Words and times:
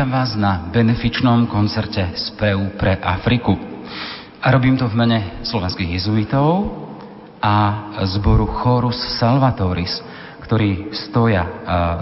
Vítam 0.00 0.16
vás 0.16 0.32
na 0.32 0.64
benefičnom 0.72 1.44
koncerte 1.44 2.16
Spev 2.16 2.72
pre 2.80 2.96
Afriku. 3.04 3.52
A 4.40 4.48
robím 4.48 4.72
to 4.72 4.88
v 4.88 4.96
mene 4.96 5.44
slovenských 5.44 6.00
jezuitov 6.00 6.72
a 7.36 7.84
zboru 8.08 8.48
Chorus 8.48 8.96
Salvatoris, 9.20 10.00
ktorí 10.40 10.88
stoja 10.96 11.44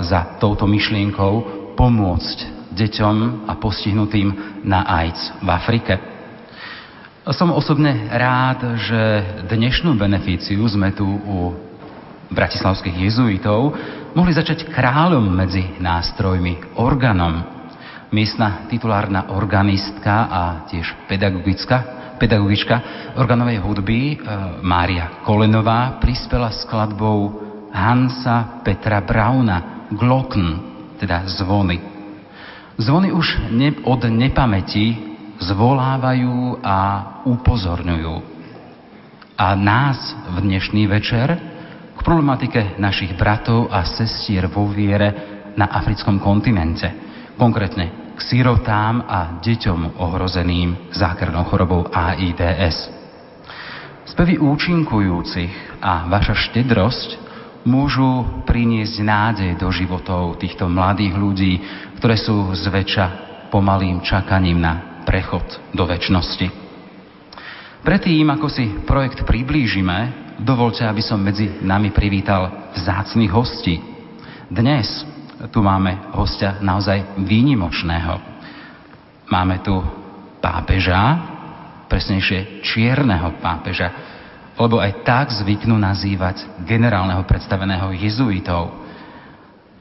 za 0.07 0.39
touto 0.39 0.71
myšlienkou 0.71 1.35
pomôcť 1.75 2.71
deťom 2.71 3.51
a 3.51 3.59
postihnutým 3.59 4.63
na 4.63 4.87
AIDS 4.87 5.35
v 5.43 5.49
Afrike. 5.51 5.99
Som 7.35 7.51
osobne 7.51 8.15
rád, 8.15 8.79
že 8.79 9.03
dnešnú 9.51 9.99
beneficiu 9.99 10.63
sme 10.71 10.95
tu 10.95 11.03
u 11.03 11.51
bratislavských 12.31 13.11
jezuitov 13.11 13.75
mohli 14.15 14.31
začať 14.31 14.71
kráľom 14.71 15.35
medzi 15.35 15.83
nástrojmi, 15.83 16.79
organom. 16.79 17.58
Miestna 18.09 18.65
titulárna 18.73 19.29
organistka 19.37 20.15
a 20.33 20.43
tiež 20.65 20.97
pedagogická, 21.05 21.77
pedagogička 22.17 22.77
organovej 23.21 23.61
hudby 23.61 24.01
e, 24.01 24.17
Mária 24.65 25.21
Kolenová 25.29 26.01
prispela 26.01 26.49
skladbou 26.49 27.37
Hansa 27.69 28.65
Petra 28.65 29.05
Brauna 29.05 29.87
Glocken, 29.93 30.49
teda 30.97 31.29
zvony. 31.29 31.81
Zvony 32.81 33.13
už 33.13 33.53
ne, 33.53 33.77
od 33.85 34.01
nepamäti 34.09 34.97
zvolávajú 35.45 36.65
a 36.65 36.77
upozorňujú. 37.29 38.15
A 39.39 39.47
nás 39.53 40.17
v 40.33 40.37
dnešný 40.49 40.89
večer 40.89 41.29
k 41.93 42.01
problematike 42.01 42.81
našich 42.81 43.13
bratov 43.15 43.69
a 43.69 43.85
sestier 43.85 44.49
vo 44.49 44.67
viere 44.67 45.13
na 45.55 45.71
africkom 45.71 46.19
kontinente, 46.19 47.08
konkrétne 47.39 48.13
k 48.19 48.21
sirotám 48.21 49.07
a 49.07 49.39
deťom 49.39 50.03
ohrozeným 50.03 50.91
zákernou 50.91 51.47
chorobou 51.47 51.87
AIDS. 51.95 52.91
Spevy 54.11 54.43
účinkujúcich 54.43 55.79
a 55.79 56.11
vaša 56.11 56.35
štedrosť 56.35 57.15
môžu 57.63 58.43
priniesť 58.43 58.97
nádej 59.07 59.53
do 59.55 59.71
životov 59.71 60.43
týchto 60.43 60.67
mladých 60.67 61.15
ľudí, 61.15 61.53
ktoré 62.03 62.19
sú 62.19 62.51
zväčša 62.59 63.07
pomalým 63.55 64.03
čakaním 64.03 64.59
na 64.59 65.05
prechod 65.07 65.47
do 65.71 65.87
väčšnosti. 65.87 66.51
Predtým, 67.87 68.27
ako 68.35 68.47
si 68.51 68.65
projekt 68.83 69.23
priblížime, 69.23 70.27
dovolte, 70.43 70.83
aby 70.83 71.01
som 71.01 71.23
medzi 71.23 71.63
nami 71.63 71.95
privítal 71.95 72.73
vzácných 72.75 73.33
hostí. 73.33 73.79
Dnes 74.51 74.89
tu 75.47 75.63
máme 75.63 76.11
hostia 76.19 76.59
naozaj 76.59 77.23
výnimočného. 77.23 78.19
Máme 79.31 79.63
tu 79.63 79.79
pápeža, 80.43 80.99
presnejšie 81.87 82.67
čierneho 82.67 83.39
pápeža, 83.39 83.89
lebo 84.59 84.83
aj 84.83 85.07
tak 85.07 85.31
zvyknú 85.31 85.79
nazývať 85.79 86.67
generálneho 86.67 87.23
predstaveného 87.23 87.95
jezuitov. 87.95 88.75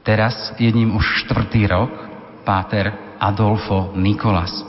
Teraz 0.06 0.54
je 0.56 0.70
ním 0.70 0.94
už 0.94 1.26
štvrtý 1.26 1.66
rok 1.66 1.90
páter 2.46 3.18
Adolfo 3.18 3.92
Nikolas. 3.98 4.62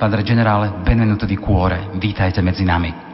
Padre 0.00 0.24
generále 0.24 0.80
Benvenuto 0.80 1.28
di 1.28 1.36
Cuore, 1.36 1.92
vítajte 2.00 2.40
medzi 2.40 2.64
nami. 2.64 3.05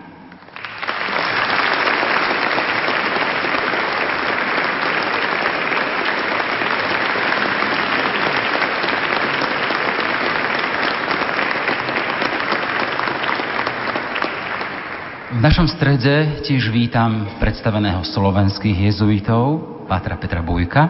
V 15.43 15.51
našom 15.51 15.67
strede 15.67 16.39
tiež 16.47 16.71
vítam 16.71 17.27
predstaveného 17.43 18.07
slovenských 18.07 18.87
jezuitov, 18.87 19.59
Pátra 19.91 20.15
Petra 20.15 20.39
Bujka. 20.39 20.87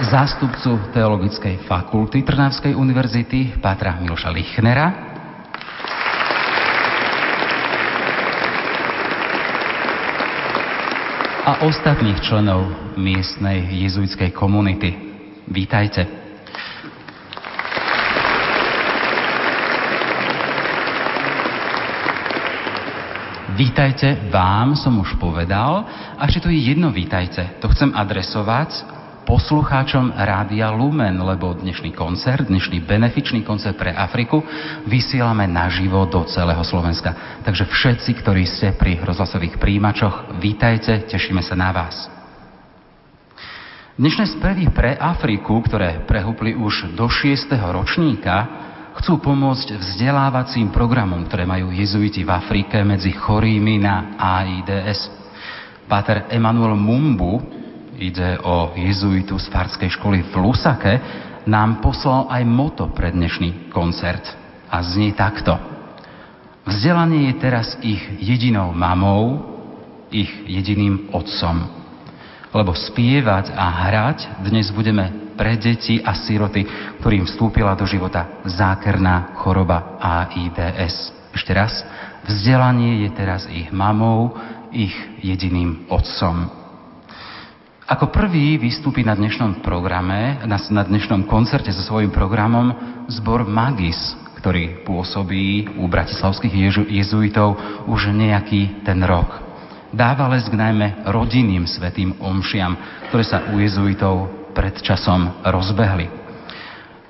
Zástupcu 0.00 0.96
Teologickej 0.96 1.68
fakulty 1.68 2.24
Trnavskej 2.24 2.72
univerzity, 2.72 3.60
Pátra 3.60 4.00
Miloša 4.00 4.32
Lichnera. 4.32 4.88
A 11.44 11.68
ostatných 11.68 12.16
členov 12.24 12.96
miestnej 12.96 13.68
jezuitskej 13.76 14.32
komunity. 14.32 14.96
Vítajte. 15.52 16.21
Vítajte 23.52 24.32
vám 24.32 24.72
som 24.80 24.96
už 24.96 25.20
povedal, 25.20 25.84
a 26.16 26.24
ešte 26.24 26.48
to 26.48 26.48
je 26.48 26.72
jedno 26.72 26.88
vítajte. 26.88 27.60
To 27.60 27.68
chcem 27.68 27.92
adresovať 27.92 28.80
poslucháčom 29.28 30.16
Rádia 30.16 30.72
Lumen, 30.72 31.20
lebo 31.20 31.52
dnešný 31.52 31.92
koncert, 31.92 32.48
dnešný 32.48 32.80
benefičný 32.80 33.44
koncert 33.44 33.76
pre 33.76 33.92
Afriku 33.92 34.40
vysielame 34.88 35.44
naživo 35.44 36.08
do 36.08 36.24
celého 36.32 36.64
Slovenska. 36.64 37.44
Takže 37.44 37.68
všetci, 37.68 38.10
ktorí 38.24 38.48
ste 38.48 38.72
pri 38.72 39.04
rozhlasových 39.04 39.60
príjimačoch, 39.60 40.40
vítajte, 40.40 41.04
tešíme 41.12 41.44
sa 41.44 41.52
na 41.52 41.76
vás. 41.76 42.08
Dnešné 44.00 44.32
spevy 44.32 44.72
pre 44.72 44.96
Afriku, 44.96 45.60
ktoré 45.60 46.08
prehúpli 46.08 46.56
už 46.56 46.96
do 46.96 47.04
6. 47.04 47.52
ročníka, 47.52 48.71
chcú 48.98 49.22
pomôcť 49.22 49.78
vzdelávacím 49.78 50.68
programom, 50.74 51.24
ktoré 51.24 51.48
majú 51.48 51.72
jezuiti 51.72 52.26
v 52.26 52.34
Afrike 52.34 52.82
medzi 52.84 53.14
chorými 53.14 53.80
na 53.80 54.16
AIDS. 54.18 55.08
Páter 55.88 56.28
Emanuel 56.32 56.76
Mumbu, 56.76 57.40
ide 57.96 58.40
o 58.42 58.74
jezuitu 58.76 59.38
z 59.38 59.46
farskej 59.48 59.90
školy 59.96 60.24
v 60.28 60.34
Lusake, 60.40 60.94
nám 61.46 61.82
poslal 61.82 62.30
aj 62.30 62.42
moto 62.46 62.90
pre 62.90 63.10
dnešný 63.10 63.70
koncert. 63.70 64.22
A 64.72 64.80
znie 64.80 65.12
takto. 65.12 65.52
Vzdelanie 66.64 67.28
je 67.28 67.34
teraz 67.42 67.76
ich 67.82 68.00
jedinou 68.22 68.72
mamou, 68.72 69.52
ich 70.08 70.30
jediným 70.46 71.10
otcom. 71.12 71.68
Lebo 72.52 72.72
spievať 72.76 73.52
a 73.52 73.66
hrať 73.88 74.44
dnes 74.44 74.68
budeme 74.70 75.21
pre 75.34 75.56
deti 75.56 76.00
a 76.00 76.16
siroty, 76.16 76.64
ktorým 77.00 77.28
vstúpila 77.28 77.74
do 77.74 77.88
života 77.88 78.42
zákerná 78.44 79.36
choroba 79.40 79.96
AIDS. 79.98 81.12
Ešte 81.32 81.52
raz, 81.56 81.80
vzdelanie 82.28 83.08
je 83.08 83.10
teraz 83.16 83.48
ich 83.48 83.72
mamou, 83.72 84.36
ich 84.72 84.92
jediným 85.24 85.88
otcom. 85.88 86.48
Ako 87.92 88.08
prvý 88.08 88.56
vystúpi 88.56 89.04
na 89.04 89.12
dnešnom 89.12 89.60
programe, 89.60 90.40
na, 90.48 90.56
na 90.56 90.82
dnešnom 90.86 91.28
koncerte 91.28 91.68
so 91.74 91.84
svojím 91.84 92.08
programom 92.08 92.72
zbor 93.10 93.44
Magis, 93.44 94.16
ktorý 94.40 94.82
pôsobí 94.88 95.76
u 95.76 95.84
bratislavských 95.86 96.54
ježu, 96.56 96.82
jezuitov 96.88 97.54
už 97.84 98.10
nejaký 98.16 98.82
ten 98.82 99.02
rok. 99.04 99.28
Dáva 99.92 100.24
lesk 100.32 100.48
najmä 100.56 101.04
rodinným 101.04 101.68
svetým 101.68 102.16
omšiam, 102.16 102.74
ktoré 103.12 103.28
sa 103.28 103.44
u 103.52 103.60
jezuitov 103.60 104.41
pred 104.52 104.76
časom 104.84 105.42
rozbehli. 105.42 106.06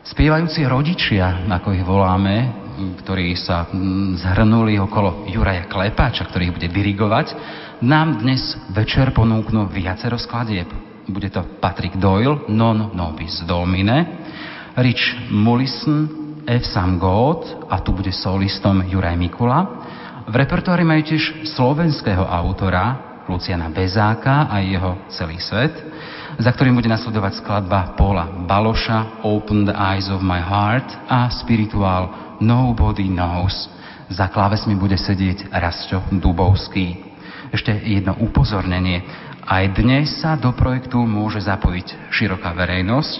Spievajúci 0.03 0.67
rodičia, 0.67 1.47
ako 1.47 1.69
ich 1.75 1.85
voláme, 1.87 2.62
ktorí 3.03 3.39
sa 3.39 3.71
mm, 3.71 4.19
zhrnuli 4.19 4.75
okolo 4.81 5.31
Juraja 5.31 5.71
Klepáča, 5.71 6.27
ktorý 6.27 6.50
ich 6.50 6.56
bude 6.59 6.71
dirigovať, 6.71 7.27
nám 7.83 8.23
dnes 8.23 8.43
večer 8.75 9.15
ponúknú 9.15 9.71
viacero 9.71 10.19
skladieb. 10.19 10.71
Bude 11.06 11.31
to 11.31 11.59
Patrick 11.59 11.99
Doyle, 11.99 12.47
Non 12.50 12.94
Nobis 12.94 13.43
Domine, 13.47 14.23
Rich 14.79 15.31
Mullison, 15.31 16.23
F. 16.47 16.65
Sam 16.67 16.99
God 16.99 17.71
a 17.71 17.79
tu 17.83 17.94
bude 17.94 18.11
solistom 18.11 18.83
Juraj 18.87 19.15
Mikula. 19.15 19.61
V 20.27 20.35
repertoári 20.35 20.83
majú 20.83 21.03
tiež 21.15 21.47
slovenského 21.55 22.27
autora 22.27 23.23
Luciana 23.31 23.71
Bezáka 23.71 24.50
a 24.50 24.59
jeho 24.59 25.06
celý 25.11 25.39
svet 25.39 25.75
za 26.38 26.50
ktorým 26.52 26.79
bude 26.79 26.88
nasledovať 26.88 27.44
skladba 27.44 27.93
Paula 27.99 28.25
Baloša 28.49 29.25
Open 29.26 29.69
the 29.69 29.75
Eyes 29.76 30.08
of 30.08 30.25
My 30.25 30.40
Heart 30.40 31.11
a 31.11 31.29
spirituál 31.29 32.37
Nobody 32.40 33.11
Knows. 33.11 33.69
Za 34.08 34.32
klávesmi 34.32 34.76
bude 34.76 34.96
sedieť 34.96 35.52
Rasto 35.52 36.00
Dubovský. 36.12 37.12
Ešte 37.52 37.76
jedno 37.84 38.17
upozornenie. 38.20 39.05
Aj 39.44 39.64
dnes 39.75 40.23
sa 40.23 40.38
do 40.38 40.55
projektu 40.56 41.02
môže 41.05 41.44
zapojiť 41.44 42.12
široká 42.14 42.56
verejnosť. 42.56 43.19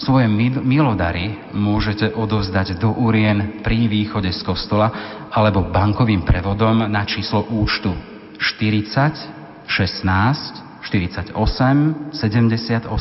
Svoje 0.00 0.26
milodary 0.64 1.54
môžete 1.54 2.12
odovzdať 2.16 2.80
do 2.80 2.92
urien 2.96 3.60
pri 3.62 3.86
východe 3.86 4.32
z 4.32 4.40
kostola 4.42 4.90
alebo 5.30 5.68
bankovým 5.68 6.26
prevodom 6.26 6.88
na 6.88 7.04
číslo 7.06 7.46
účtu 7.52 7.94
40 8.40 9.68
16 9.68 10.63
48 10.84 11.32
78 12.12 12.92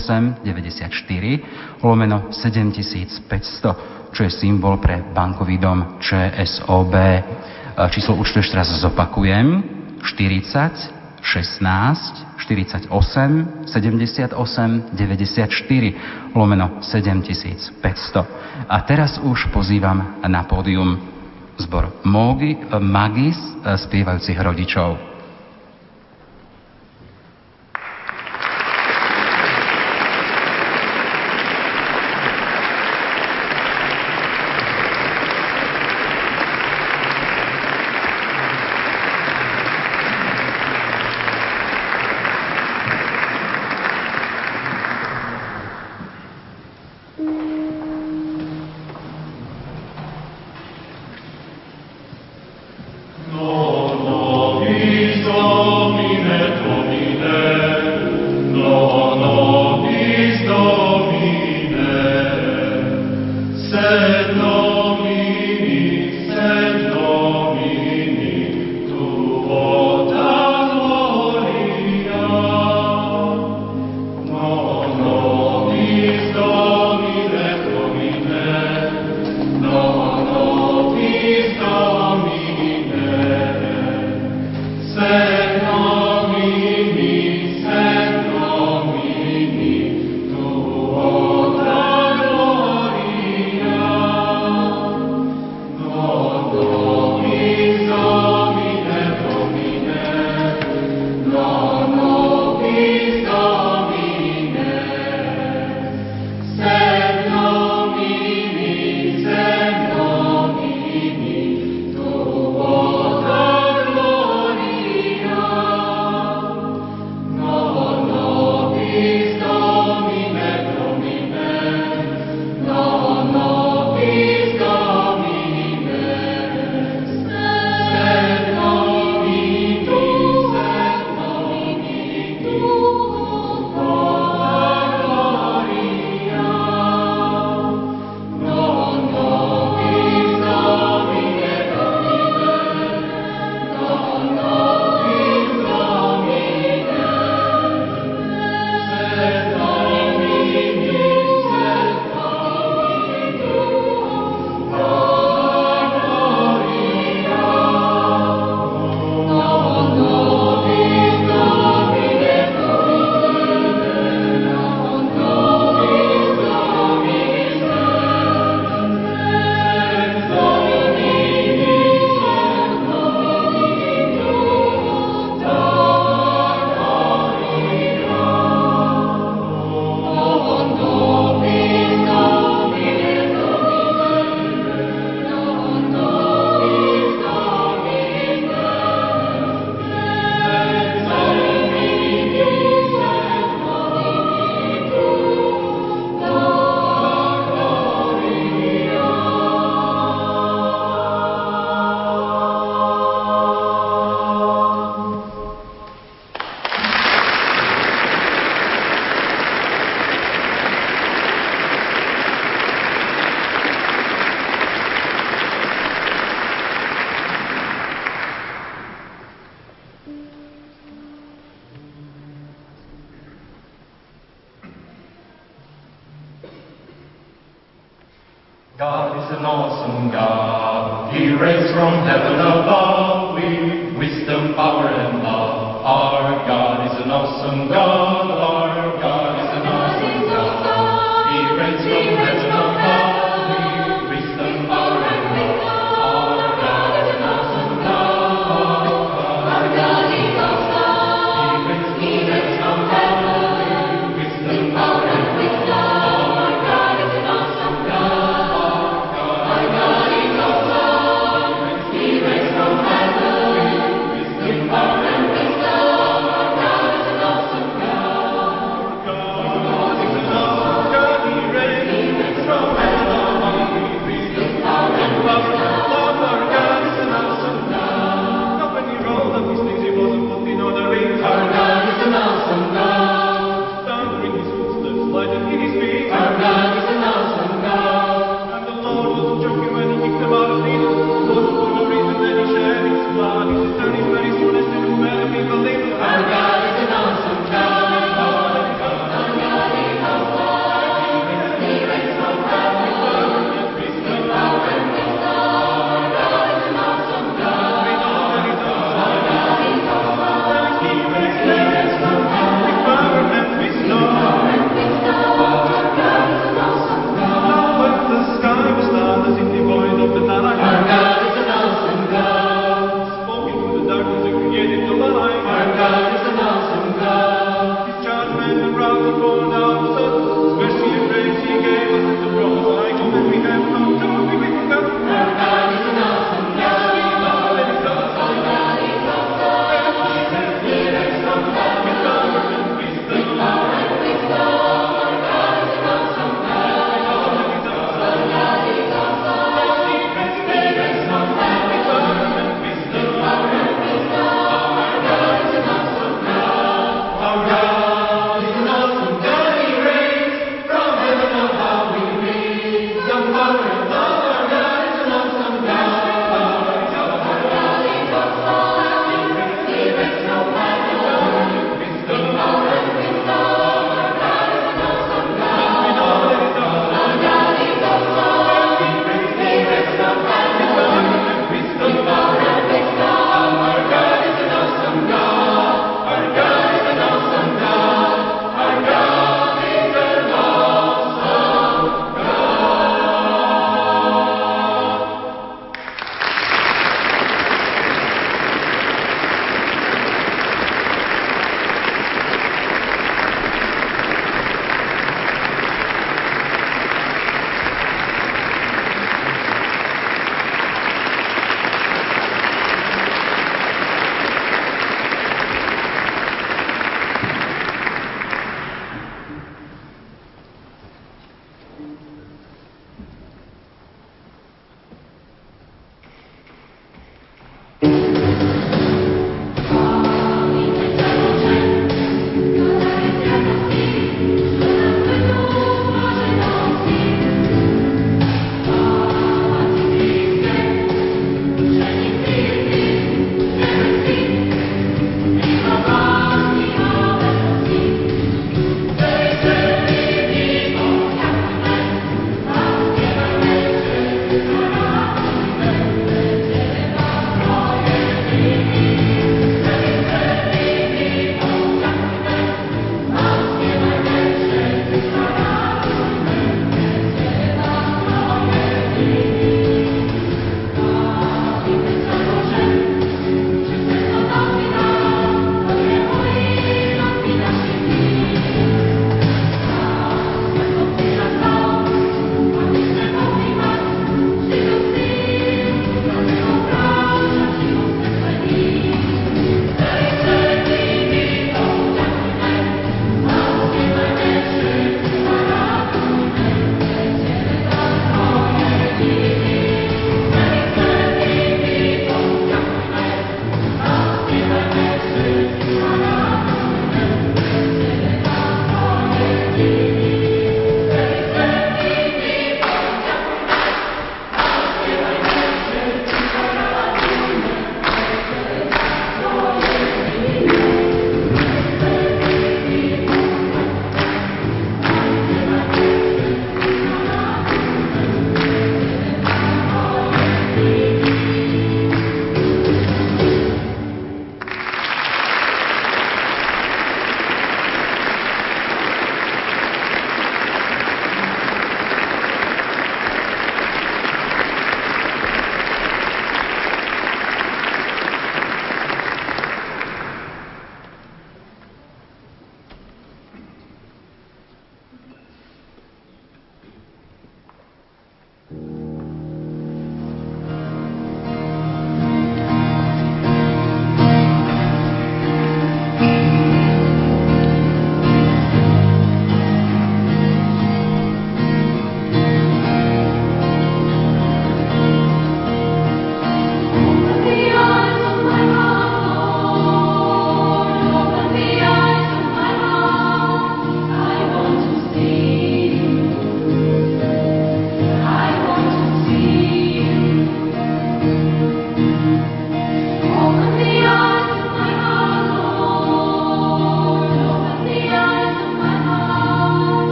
94 0.42 1.84
lomeno 1.84 2.32
7500, 2.32 4.16
čo 4.16 4.22
je 4.24 4.32
symbol 4.32 4.80
pre 4.80 5.04
bankový 5.12 5.60
dom 5.60 6.00
ČSOB. 6.00 6.94
Číslo 7.92 8.16
účtu 8.16 8.40
ešte 8.40 8.56
raz 8.56 8.72
zopakujem. 8.72 9.64
40 10.04 11.04
16 11.24 12.36
48 12.40 12.92
78 13.68 14.92
94 14.92 16.36
lomeno 16.36 16.84
7500. 16.84 18.68
A 18.68 18.78
teraz 18.84 19.20
už 19.24 19.48
pozývam 19.52 20.20
na 20.28 20.44
pódium 20.44 21.00
zbor 21.56 22.04
Mogi, 22.04 22.60
Magis 22.80 23.40
spievajúcich 23.64 24.36
rodičov. 24.36 25.13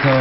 Tento 0.00 0.16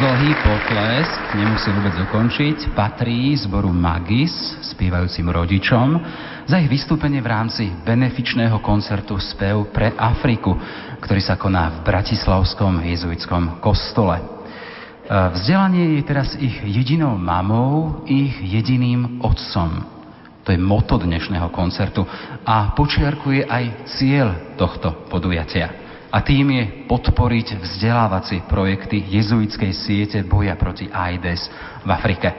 dlhý 0.00 0.32
potlesk, 0.40 1.36
nemusí 1.36 1.68
vôbec 1.76 1.92
ukončiť, 2.08 2.72
patrí 2.72 3.36
zboru 3.36 3.68
Magis, 3.68 4.32
spievajúcim 4.72 5.28
rodičom, 5.28 6.00
za 6.48 6.56
ich 6.56 6.72
vystúpenie 6.72 7.20
v 7.20 7.28
rámci 7.28 7.68
benefičného 7.84 8.64
koncertu 8.64 9.20
Spev 9.20 9.68
pre 9.76 9.92
Afriku, 9.92 10.56
ktorý 11.04 11.20
sa 11.20 11.36
koná 11.36 11.68
v 11.68 11.78
Bratislavskom 11.84 12.80
jezuitskom 12.80 13.60
kostole. 13.60 14.16
E, 14.16 14.24
vzdelanie 15.36 16.00
je 16.00 16.02
teraz 16.08 16.32
ich 16.40 16.64
jedinou 16.64 17.20
mamou, 17.20 18.08
ich 18.08 18.32
jediným 18.40 19.20
otcom. 19.20 19.84
To 20.44 20.48
je 20.48 20.56
moto 20.56 20.96
dnešného 20.96 21.52
koncertu 21.52 22.08
a 22.40 22.72
počiarkuje 22.72 23.52
aj 23.52 23.64
cieľ 24.00 24.56
tohto 24.56 25.04
podujatia 25.12 25.83
a 26.14 26.22
tým 26.22 26.46
je 26.54 26.64
podporiť 26.86 27.58
vzdelávacie 27.58 28.46
projekty 28.46 29.02
jezuitskej 29.02 29.72
siete 29.74 30.18
boja 30.22 30.54
proti 30.54 30.86
AIDS 30.86 31.50
v 31.82 31.90
Afrike. 31.90 32.30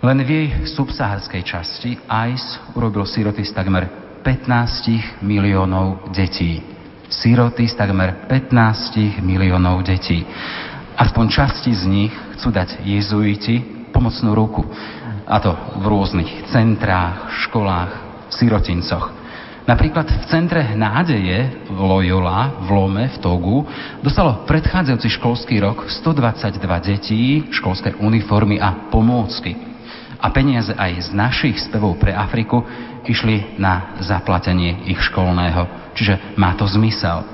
Len 0.00 0.18
v 0.24 0.28
jej 0.32 0.46
subsaharskej 0.72 1.42
časti 1.44 2.00
AIDS 2.08 2.56
urobil 2.72 3.04
síroty 3.04 3.44
z 3.44 3.52
takmer 3.52 3.84
15 4.24 5.20
miliónov 5.20 6.08
detí. 6.08 6.64
Síroty 7.12 7.68
z 7.68 7.76
takmer 7.76 8.24
15 8.32 9.20
miliónov 9.20 9.84
detí. 9.84 10.24
Aspoň 10.96 11.24
časti 11.28 11.76
z 11.76 11.84
nich 11.84 12.12
chcú 12.40 12.48
dať 12.48 12.80
jezuiti 12.80 13.60
pomocnú 13.92 14.32
ruku. 14.32 14.64
A 15.28 15.36
to 15.36 15.52
v 15.52 15.84
rôznych 15.84 16.48
centrách, 16.48 17.28
školách, 17.44 17.92
sirotincoch. 18.32 19.15
Napríklad 19.66 20.06
v 20.06 20.24
centre 20.30 20.62
nádeje 20.78 21.66
Loyola 21.74 22.62
v 22.62 22.68
Lome 22.70 23.10
v 23.10 23.18
Togu 23.18 23.66
dostalo 23.98 24.46
predchádzajúci 24.46 25.18
školský 25.18 25.58
rok 25.58 25.90
122 25.90 26.62
detí 26.86 27.42
školské 27.50 27.98
uniformy 27.98 28.62
a 28.62 28.86
pomôcky. 28.94 29.58
A 30.22 30.30
peniaze 30.30 30.70
aj 30.70 31.10
z 31.10 31.18
našich 31.18 31.58
spevov 31.66 31.98
pre 31.98 32.14
Afriku 32.14 32.62
išli 33.10 33.58
na 33.58 33.98
zaplatenie 33.98 34.86
ich 34.86 35.02
školného. 35.02 35.90
Čiže 35.98 36.38
má 36.38 36.54
to 36.54 36.70
zmysel. 36.70 37.26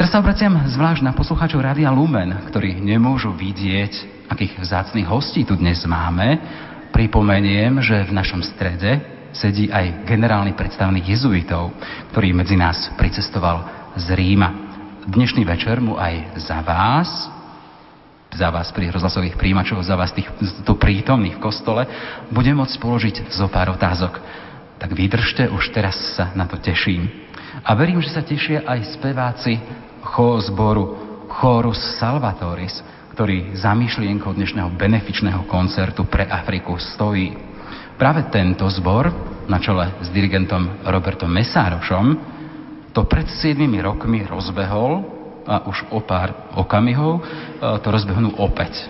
Teraz 0.00 0.08
sa 0.08 0.24
obraciam 0.24 0.56
zvlášť 0.64 1.04
na 1.04 1.12
poslucháčov 1.12 1.60
Radia 1.60 1.92
Lumen, 1.92 2.48
ktorí 2.48 2.80
nemôžu 2.80 3.36
vidieť, 3.36 4.24
akých 4.32 4.64
vzácných 4.64 5.04
hostí 5.04 5.44
tu 5.44 5.60
dnes 5.60 5.76
máme. 5.84 6.40
Pripomeniem, 6.88 7.84
že 7.84 8.08
v 8.08 8.16
našom 8.16 8.40
strede 8.40 9.17
sedí 9.38 9.70
aj 9.70 10.02
generálny 10.02 10.58
predstavný 10.58 10.98
jezuitov, 11.06 11.70
ktorý 12.10 12.34
medzi 12.34 12.58
nás 12.58 12.90
pricestoval 12.98 13.62
z 13.94 14.10
Ríma. 14.18 14.50
Dnešný 15.06 15.46
večer 15.46 15.78
mu 15.78 15.94
aj 15.94 16.42
za 16.42 16.58
vás, 16.60 17.08
za 18.34 18.50
vás 18.50 18.68
pri 18.74 18.90
rozhlasových 18.90 19.38
príjimačov, 19.38 19.80
za 19.86 19.94
vás 19.94 20.10
tých 20.10 20.28
tu 20.66 20.74
prítomných 20.74 21.38
v 21.38 21.42
kostole, 21.42 21.86
budem 22.34 22.58
môcť 22.58 22.76
položiť 22.82 23.16
zo 23.30 23.46
pár 23.46 23.72
otázok. 23.72 24.18
Tak 24.78 24.90
vydržte, 24.90 25.46
už 25.48 25.70
teraz 25.70 25.94
sa 26.18 26.34
na 26.34 26.44
to 26.50 26.58
teším. 26.58 27.06
A 27.62 27.74
verím, 27.78 28.02
že 28.02 28.14
sa 28.14 28.22
tešia 28.26 28.66
aj 28.66 28.98
speváci 28.98 29.58
zboru 30.50 30.98
Chorus 31.38 31.78
Salvatoris, 31.98 32.82
ktorý 33.14 33.54
za 33.54 33.70
myšlienkou 33.74 34.34
dnešného 34.34 34.74
benefičného 34.74 35.46
koncertu 35.46 36.06
pre 36.06 36.26
Afriku 36.26 36.78
stojí. 36.78 37.47
Práve 37.98 38.30
tento 38.30 38.62
zbor, 38.70 39.10
na 39.50 39.58
čele 39.58 39.90
s 39.98 40.06
dirigentom 40.14 40.86
Robertom 40.86 41.26
Mesárošom, 41.34 42.14
to 42.94 43.02
pred 43.10 43.26
7 43.26 43.58
rokmi 43.82 44.22
rozbehol 44.22 45.02
a 45.42 45.66
už 45.66 45.90
o 45.90 45.98
pár 46.06 46.54
okamihov 46.54 47.18
e, 47.18 47.22
to 47.82 47.88
rozbehnú 47.90 48.38
opäť 48.38 48.86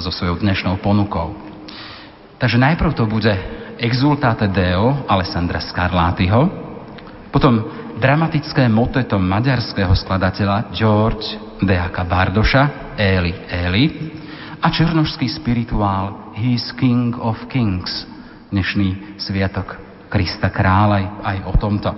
so 0.00 0.08
svojou 0.08 0.40
dnešnou 0.40 0.80
ponukou. 0.80 1.36
Takže 2.40 2.56
najprv 2.56 2.96
to 2.96 3.04
bude 3.04 3.28
Exultate 3.76 4.48
Deo 4.48 5.04
Alessandra 5.04 5.60
Scarlatiho, 5.60 6.48
potom 7.28 7.60
dramatické 8.00 8.72
moteto 8.72 9.20
maďarského 9.20 9.92
skladateľa 9.92 10.72
George 10.72 11.60
Dehaka 11.60 12.08
Bardoša 12.08 12.96
Eli 12.96 13.36
Eli 13.52 13.84
a 14.64 14.72
černožský 14.72 15.28
spirituál 15.28 16.32
He 16.32 16.56
is 16.56 16.72
King 16.72 17.12
of 17.20 17.36
Kings 17.52 18.15
dnešný 18.56 19.20
sviatok 19.20 19.76
Krista 20.08 20.48
kráľa 20.48 21.20
aj 21.20 21.36
o 21.44 21.52
tomto. 21.60 21.92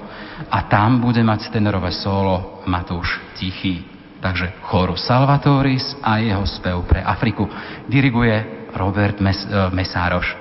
A 0.51 0.59
tam 0.67 0.99
bude 0.99 1.23
mať 1.23 1.55
tenorové 1.55 1.95
solo 1.95 2.67
Matúš 2.67 3.23
Tichý. 3.39 3.87
Takže 4.19 4.59
choru 4.67 4.99
Salvatoris 4.99 5.95
a 6.03 6.19
jeho 6.19 6.43
spev 6.43 6.83
pre 6.83 6.99
Afriku 6.99 7.47
diriguje 7.87 8.67
Robert 8.75 9.23
Mes- 9.23 9.47
e, 9.47 9.71
Mesároš. 9.71 10.35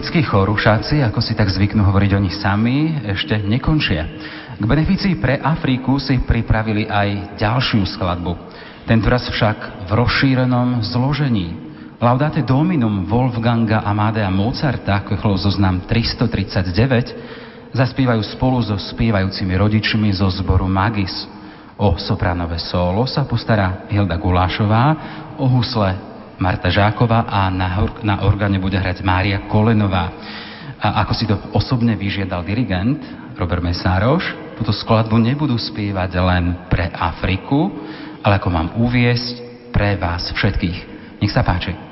Jezuitskí 0.00 0.32
chorúšáci, 0.32 1.04
ako 1.04 1.20
si 1.20 1.36
tak 1.36 1.52
zvyknú 1.52 1.84
hovoriť 1.84 2.16
oni 2.16 2.32
sami, 2.32 3.04
ešte 3.04 3.36
nekončia. 3.36 4.08
K 4.56 4.64
beneficii 4.64 5.20
pre 5.20 5.36
Afriku 5.36 6.00
si 6.00 6.16
pripravili 6.24 6.88
aj 6.88 7.36
ďalšiu 7.36 7.84
skladbu. 7.84 8.32
Tentoraz 8.88 9.28
však 9.28 9.84
v 9.84 9.90
rozšírenom 9.92 10.80
zložení. 10.88 11.52
Laudate 12.00 12.40
Dominum 12.40 13.04
Wolfganga 13.12 13.84
Amadea 13.84 14.32
Mozarta, 14.32 15.04
Köchlov 15.04 15.36
zoznam 15.36 15.84
339, 15.84 17.76
zaspievajú 17.76 18.24
spolu 18.24 18.64
so 18.64 18.80
spievajúcimi 18.80 19.52
rodičmi 19.52 20.16
zo 20.16 20.32
zboru 20.32 20.64
Magis. 20.64 21.28
O 21.76 22.00
sopranové 22.00 22.56
solo 22.56 23.04
sa 23.04 23.28
postará 23.28 23.84
Hilda 23.92 24.16
Gulášová, 24.16 24.96
o 25.36 25.44
husle 25.44 26.09
Marta 26.40 26.72
Žáková 26.72 27.28
a 27.28 27.52
na, 27.52 27.84
na 28.00 28.24
orgáne 28.24 28.56
bude 28.56 28.80
hrať 28.80 29.04
Mária 29.04 29.44
Kolenová. 29.44 30.08
A 30.80 31.04
ako 31.04 31.12
si 31.12 31.28
to 31.28 31.36
osobne 31.52 31.92
vyžiadal 32.00 32.40
dirigent 32.40 33.04
Robert 33.36 33.60
Mesároš, 33.60 34.24
túto 34.56 34.72
skladbu 34.72 35.20
nebudú 35.20 35.60
spievať 35.60 36.10
len 36.16 36.44
pre 36.72 36.88
Afriku, 36.88 37.68
ale 38.24 38.40
ako 38.40 38.48
mám 38.48 38.68
uviesť, 38.80 39.48
pre 39.70 39.94
vás 40.00 40.32
všetkých. 40.32 40.78
Nech 41.20 41.32
sa 41.32 41.44
páči. 41.46 41.89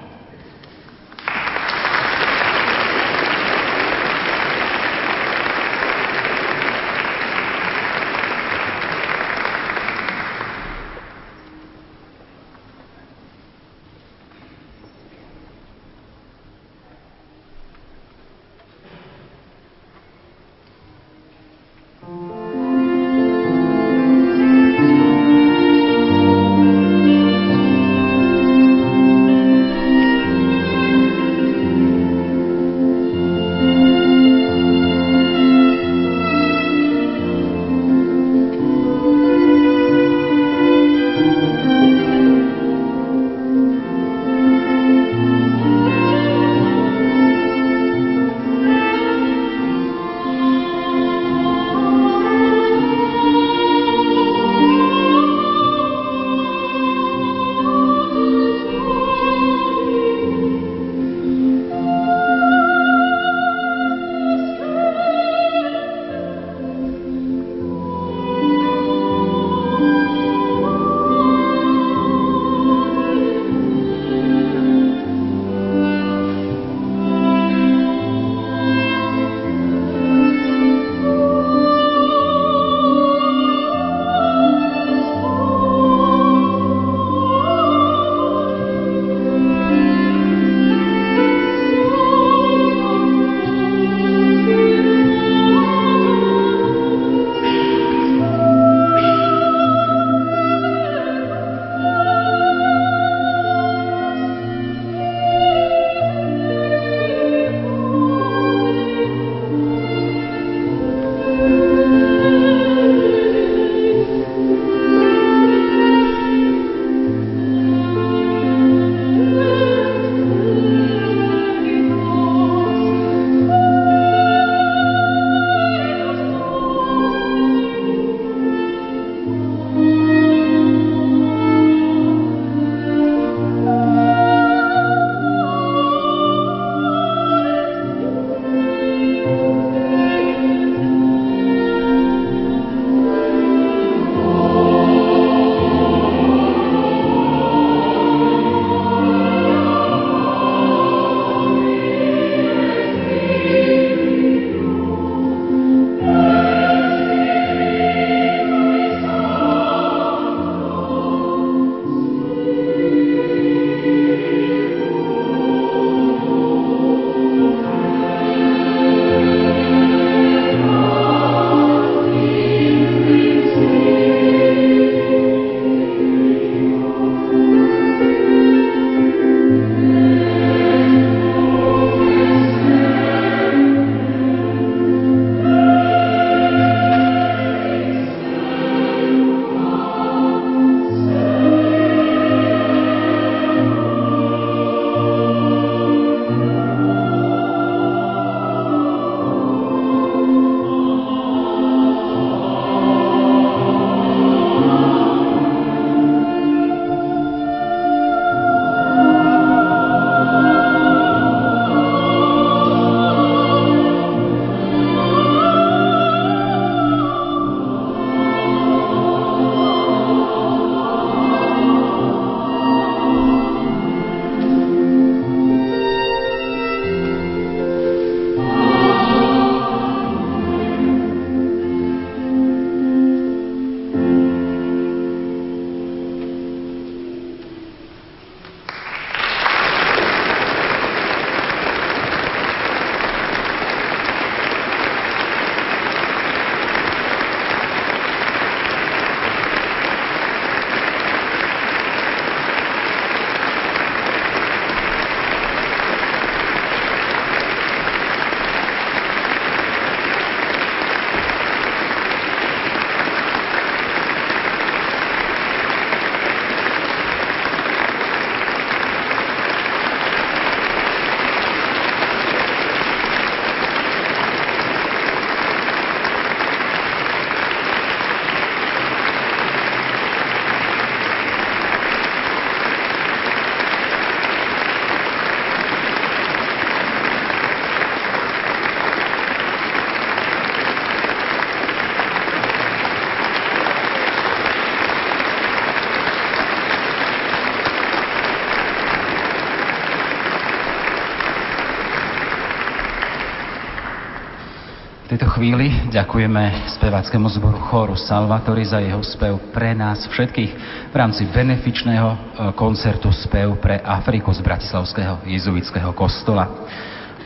Tejto 305.19 305.35
chvíli 305.35 305.91
ďakujeme 305.91 306.71
speváckému 306.79 307.27
zboru 307.27 307.59
Choru 307.59 307.99
Salvatori 307.99 308.63
za 308.63 308.79
jeho 308.79 309.03
spev 309.03 309.51
pre 309.51 309.75
nás 309.75 310.07
všetkých 310.07 310.53
v 310.87 310.95
rámci 310.95 311.27
benefičného 311.27 312.09
e, 312.15 312.19
koncertu 312.55 313.11
spev 313.11 313.59
pre 313.59 313.83
Afriku 313.83 314.31
z 314.31 314.39
Bratislavského 314.39 315.27
jezuitského 315.27 315.91
kostola. 315.91 316.71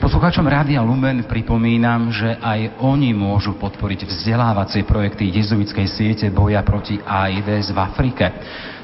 Poslucháčom 0.01 0.49
Rádia 0.49 0.81
Lumen 0.81 1.29
pripomínam, 1.29 2.09
že 2.09 2.41
aj 2.41 2.81
oni 2.81 3.13
môžu 3.13 3.61
podporiť 3.61 4.09
vzdelávacie 4.09 4.89
projekty 4.89 5.29
jezuitskej 5.29 5.85
siete 5.85 6.33
boja 6.33 6.65
proti 6.65 6.97
AIDS 7.05 7.77
v 7.77 7.77
Afrike. 7.77 8.25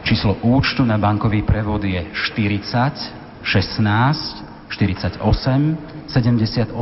Číslo 0.05 0.37
účtu 0.45 0.85
na 0.85 1.01
bankový 1.01 1.49
prevod 1.49 1.81
je 1.81 2.13
40 2.13 3.41
16 3.41 4.69
48 4.69 5.17
78 6.13 6.77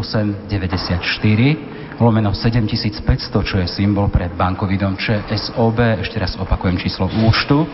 94 0.50 1.75
lomeno 2.00 2.32
7500, 2.32 3.32
čo 3.44 3.56
je 3.60 3.66
symbol 3.68 4.08
pre 4.12 4.28
bankový 4.28 4.76
dom 4.76 4.96
ČSOB. 4.96 6.02
Ešte 6.04 6.20
raz 6.20 6.36
opakujem 6.36 6.76
číslo 6.76 7.08
účtu. 7.08 7.64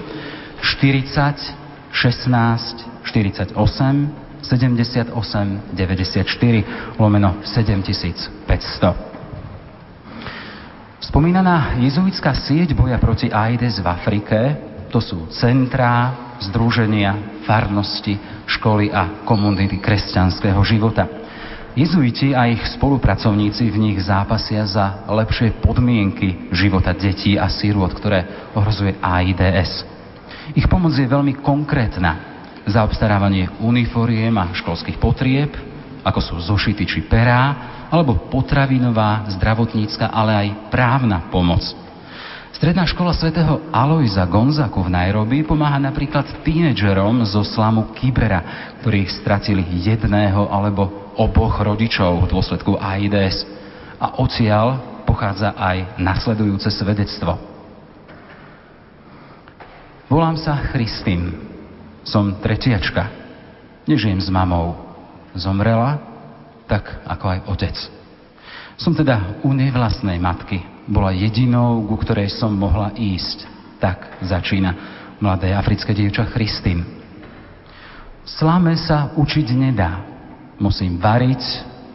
40 0.62 1.92
16 1.92 3.04
48 3.04 3.54
78 4.42 5.14
94 5.74 6.98
lomeno 6.98 7.38
7500. 7.46 9.12
Spomínaná 11.02 11.76
jezuitská 11.82 12.32
sieť 12.34 12.72
boja 12.74 12.96
proti 12.98 13.28
AIDS 13.28 13.82
v 13.82 13.86
Afrike, 13.86 14.38
to 14.88 14.98
sú 15.02 15.28
centrá, 15.34 16.14
združenia, 16.42 17.42
farnosti, 17.46 18.18
školy 18.48 18.90
a 18.90 19.22
komunity 19.28 19.78
kresťanského 19.78 20.58
života. 20.66 21.21
Jezuiti 21.72 22.36
a 22.36 22.52
ich 22.52 22.60
spolupracovníci 22.76 23.72
v 23.72 23.80
nich 23.80 23.98
zápasia 24.04 24.60
za 24.68 25.08
lepšie 25.08 25.56
podmienky 25.64 26.52
života 26.52 26.92
detí 26.92 27.40
a 27.40 27.48
sírôt, 27.48 27.88
ktoré 27.88 28.52
ohrozuje 28.52 29.00
AIDS. 29.00 29.80
Ich 30.52 30.68
pomoc 30.68 30.92
je 30.92 31.08
veľmi 31.08 31.40
konkrétna. 31.40 32.44
Za 32.68 32.84
obstarávanie 32.84 33.48
uniforiem 33.64 34.36
a 34.36 34.52
školských 34.52 35.00
potrieb, 35.00 35.56
ako 36.04 36.20
sú 36.20 36.34
zošity 36.44 36.84
či 36.84 37.08
perá, 37.08 37.88
alebo 37.88 38.28
potravinová, 38.28 39.24
zdravotnícka, 39.32 40.12
ale 40.12 40.32
aj 40.44 40.48
právna 40.68 41.24
pomoc. 41.32 41.64
Stredná 42.52 42.84
škola 42.84 43.16
svätého 43.16 43.64
Alojza 43.72 44.28
Gonzaku 44.28 44.86
v 44.86 44.92
Nairobi 44.92 45.40
pomáha 45.40 45.80
napríklad 45.80 46.44
tínedžerom 46.44 47.24
zo 47.24 47.40
slamu 47.42 47.96
Kibera, 47.96 48.70
ktorí 48.84 49.08
stratili 49.08 49.64
jedného 49.82 50.52
alebo 50.52 51.01
oboch 51.16 51.60
rodičov 51.60 52.24
v 52.24 52.30
dôsledku 52.30 52.76
AIDS. 52.78 53.44
A 54.02 54.18
odtiaľ 54.18 54.80
pochádza 55.06 55.54
aj 55.54 56.00
nasledujúce 56.00 56.68
svedectvo. 56.72 57.38
Volám 60.12 60.36
sa 60.36 60.60
Christine. 60.72 61.32
Som 62.04 62.42
tretiačka. 62.42 63.08
Nežijem 63.88 64.20
s 64.20 64.28
mamou. 64.28 64.76
Zomrela, 65.32 65.96
tak 66.68 66.84
ako 67.08 67.24
aj 67.32 67.38
otec. 67.48 67.76
Som 68.76 68.92
teda 68.92 69.40
u 69.46 69.54
nevlastnej 69.56 70.20
matky. 70.20 70.60
Bola 70.84 71.14
jedinou, 71.14 71.86
ku 71.86 71.96
ktorej 71.96 72.28
som 72.34 72.52
mohla 72.52 72.92
ísť. 72.92 73.48
Tak 73.80 74.20
začína 74.20 74.70
mladé 75.22 75.54
africké 75.54 75.94
dievča 75.94 76.26
Christine. 76.34 76.82
Slame 78.26 78.74
sa 78.78 79.14
učiť 79.14 79.46
nedá. 79.54 80.11
Musím 80.60 81.00
variť, 81.00 81.40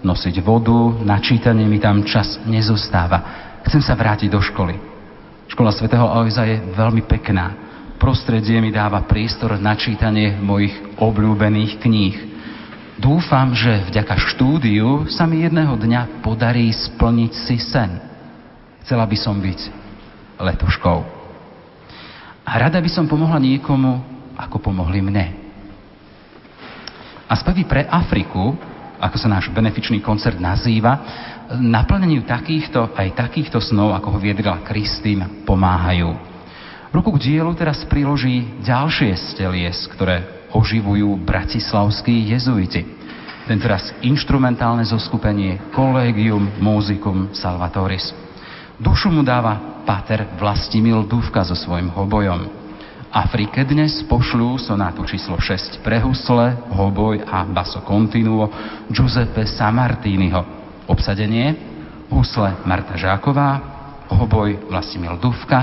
nosiť 0.02 0.36
vodu, 0.42 0.98
na 1.02 1.18
čítanie 1.22 1.66
mi 1.66 1.78
tam 1.82 2.06
čas 2.06 2.42
nezostáva. 2.46 3.20
Chcem 3.66 3.82
sa 3.84 3.94
vrátiť 3.94 4.30
do 4.32 4.40
školy. 4.40 4.78
Škola 5.48 5.72
svätého 5.72 6.06
Aloisa 6.06 6.46
je 6.48 6.60
veľmi 6.76 7.06
pekná. 7.08 7.54
Prostredie 7.98 8.62
mi 8.62 8.70
dáva 8.70 9.02
priestor 9.06 9.58
na 9.58 9.74
čítanie 9.74 10.38
mojich 10.38 10.74
obľúbených 11.02 11.82
kníh. 11.82 12.18
Dúfam, 12.98 13.54
že 13.54 13.90
vďaka 13.94 14.18
štúdiu 14.34 15.06
sa 15.10 15.30
mi 15.30 15.46
jedného 15.46 15.78
dňa 15.78 16.22
podarí 16.26 16.70
splniť 16.74 17.32
si 17.46 17.62
sen. 17.62 18.02
Chcela 18.86 19.06
by 19.06 19.18
som 19.18 19.38
byť 19.38 19.60
letuškou. 20.42 21.00
A 22.48 22.52
rada 22.58 22.82
by 22.82 22.90
som 22.90 23.06
pomohla 23.06 23.38
niekomu, 23.38 24.02
ako 24.38 24.58
pomohli 24.62 25.04
mne. 25.04 25.37
A 27.28 27.36
spevy 27.36 27.68
pre 27.68 27.84
Afriku, 27.84 28.56
ako 28.98 29.18
sa 29.20 29.28
náš 29.28 29.52
benefičný 29.52 30.00
koncert 30.00 30.40
nazýva, 30.40 30.96
naplneniu 31.60 32.24
takýchto 32.24 32.96
aj 32.96 33.16
takýchto 33.16 33.60
snov, 33.60 33.92
ako 33.96 34.16
ho 34.16 34.20
viedrila 34.20 34.64
Kristín, 34.64 35.44
pomáhajú. 35.44 36.16
Ruku 36.96 37.20
k 37.20 37.36
dielu 37.36 37.52
teraz 37.52 37.84
priloží 37.84 38.64
ďalšie 38.64 39.12
stelies, 39.36 39.76
ktoré 39.92 40.48
oživujú 40.56 41.20
bratislavskí 41.20 42.32
jezuiti. 42.32 42.88
Tentoraz 43.48 43.92
instrumentálne 44.04 44.84
zoskupenie 44.88 45.72
Collegium 45.72 46.48
Musicum 46.60 47.32
Salvatoris. 47.32 48.12
Dušu 48.80 49.12
mu 49.12 49.24
dáva 49.24 49.84
Pater 49.88 50.36
Vlastimil 50.36 51.08
Dúvka 51.08 51.44
so 51.48 51.56
svojím 51.56 51.92
hobojom. 51.92 52.67
Afrike 53.08 53.64
dnes 53.64 54.04
pošľú 54.04 54.60
sonátu 54.60 55.08
číslo 55.08 55.40
6 55.40 55.80
pre 55.80 56.04
husle, 56.04 56.60
hoboj 56.76 57.24
a 57.24 57.48
basso 57.48 57.80
continuo 57.80 58.52
Giuseppe 58.92 59.48
Samartiniho. 59.48 60.44
Obsadenie 60.92 61.56
husle 62.12 62.60
Marta 62.68 63.00
Žáková, 63.00 63.50
hoboj 64.12 64.68
Vlastimil 64.68 65.16
Duvka, 65.24 65.60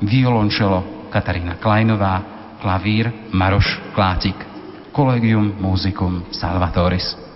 violončelo 0.00 1.12
Katarína 1.12 1.60
Kleinová, 1.60 2.24
klavír 2.56 3.12
Maroš 3.36 3.92
Klátik. 3.92 4.40
Collegium 4.88 5.60
Musicum 5.60 6.24
Salvatoris. 6.32 7.27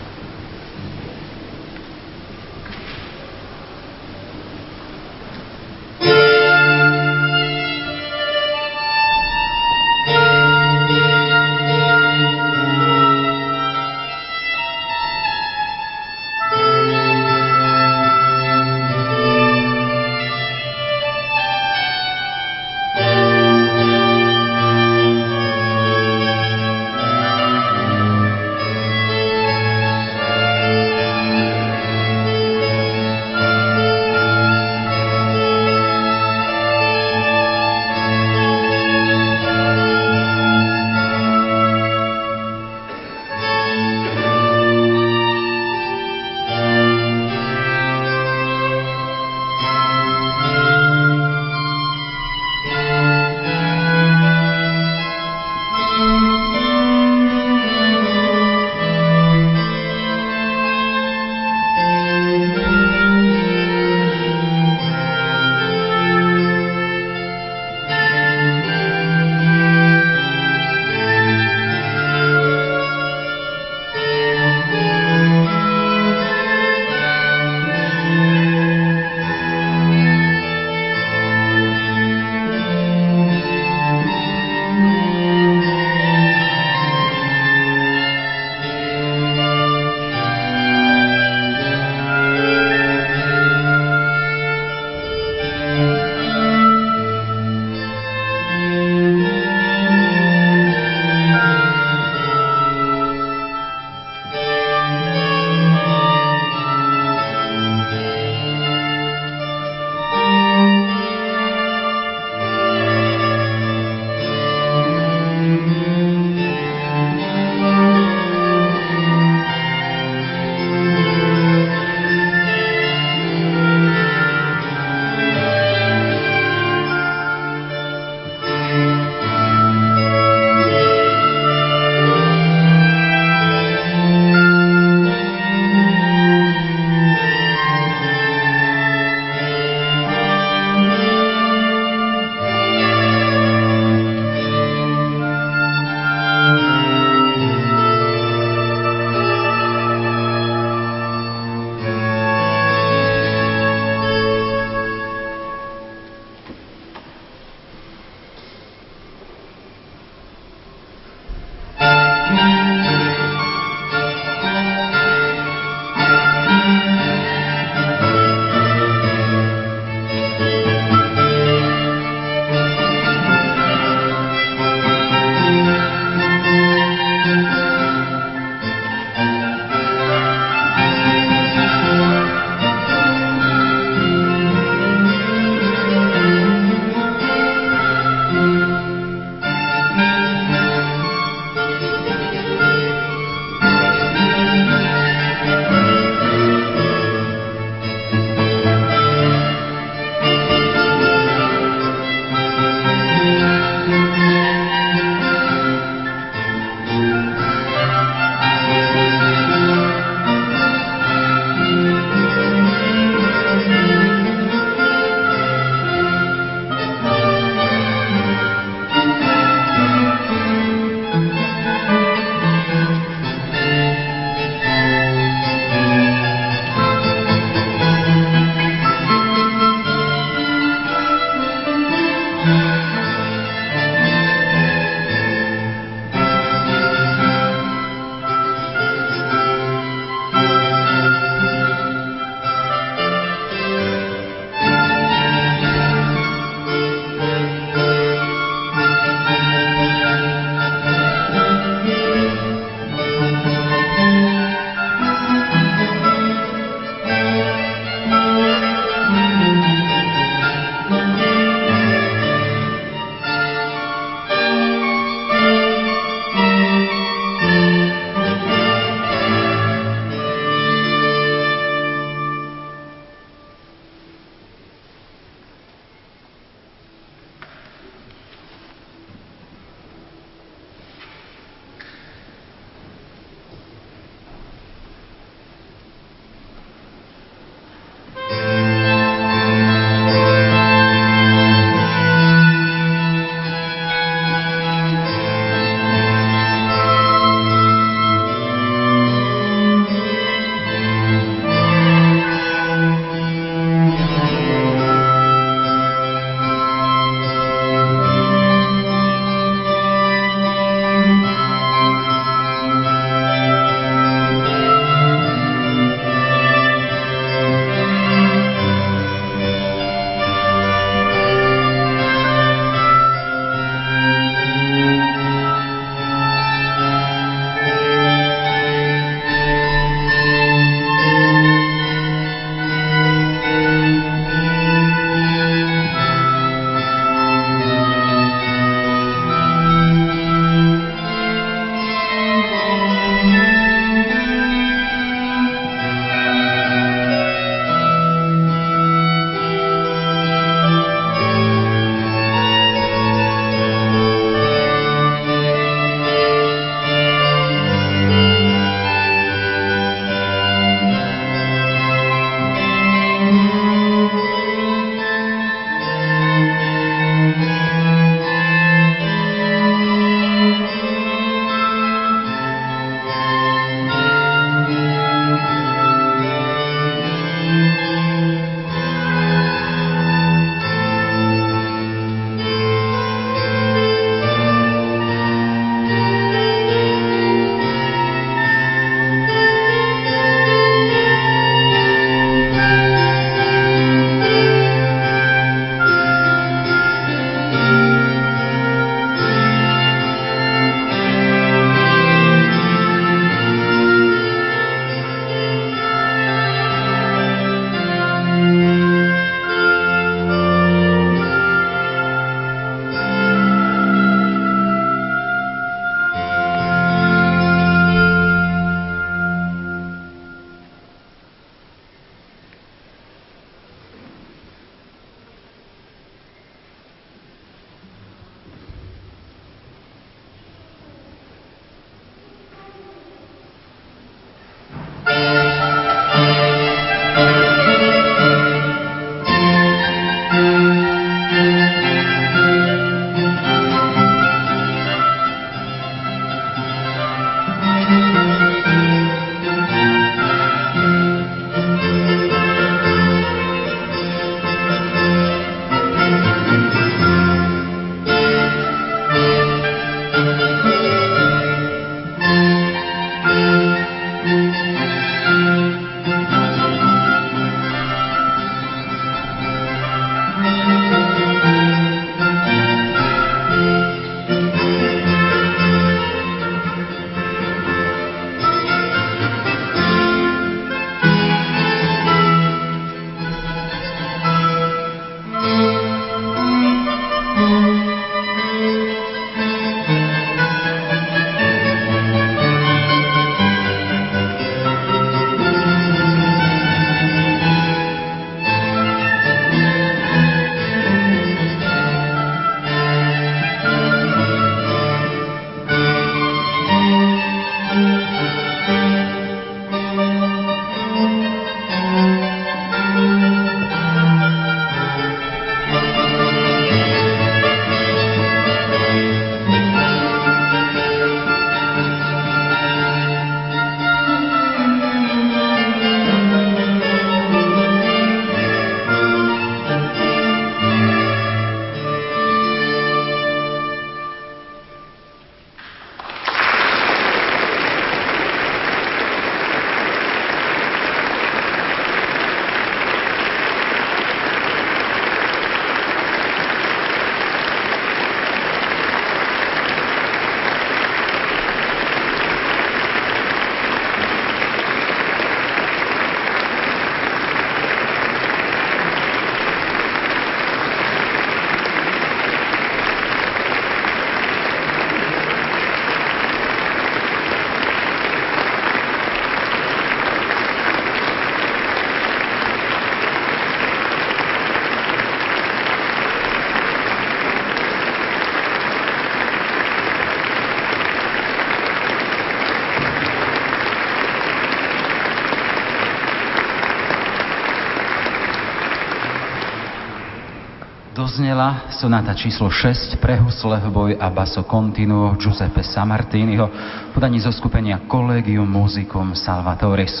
Doznela 591.04 591.68
sonata 591.68 592.16
číslo 592.16 592.48
6 592.48 592.96
pre 592.96 593.20
husle, 593.20 593.60
boj 593.68 594.00
a 594.00 594.08
basso 594.08 594.40
continuo 594.48 595.12
Giuseppe 595.20 595.60
Samartiniho 595.60 596.48
v 596.48 596.90
podaní 596.96 597.20
zo 597.20 597.28
skupenia 597.28 597.84
Collegium 597.84 598.48
Musicum 598.48 599.12
Salvatoris. 599.12 600.00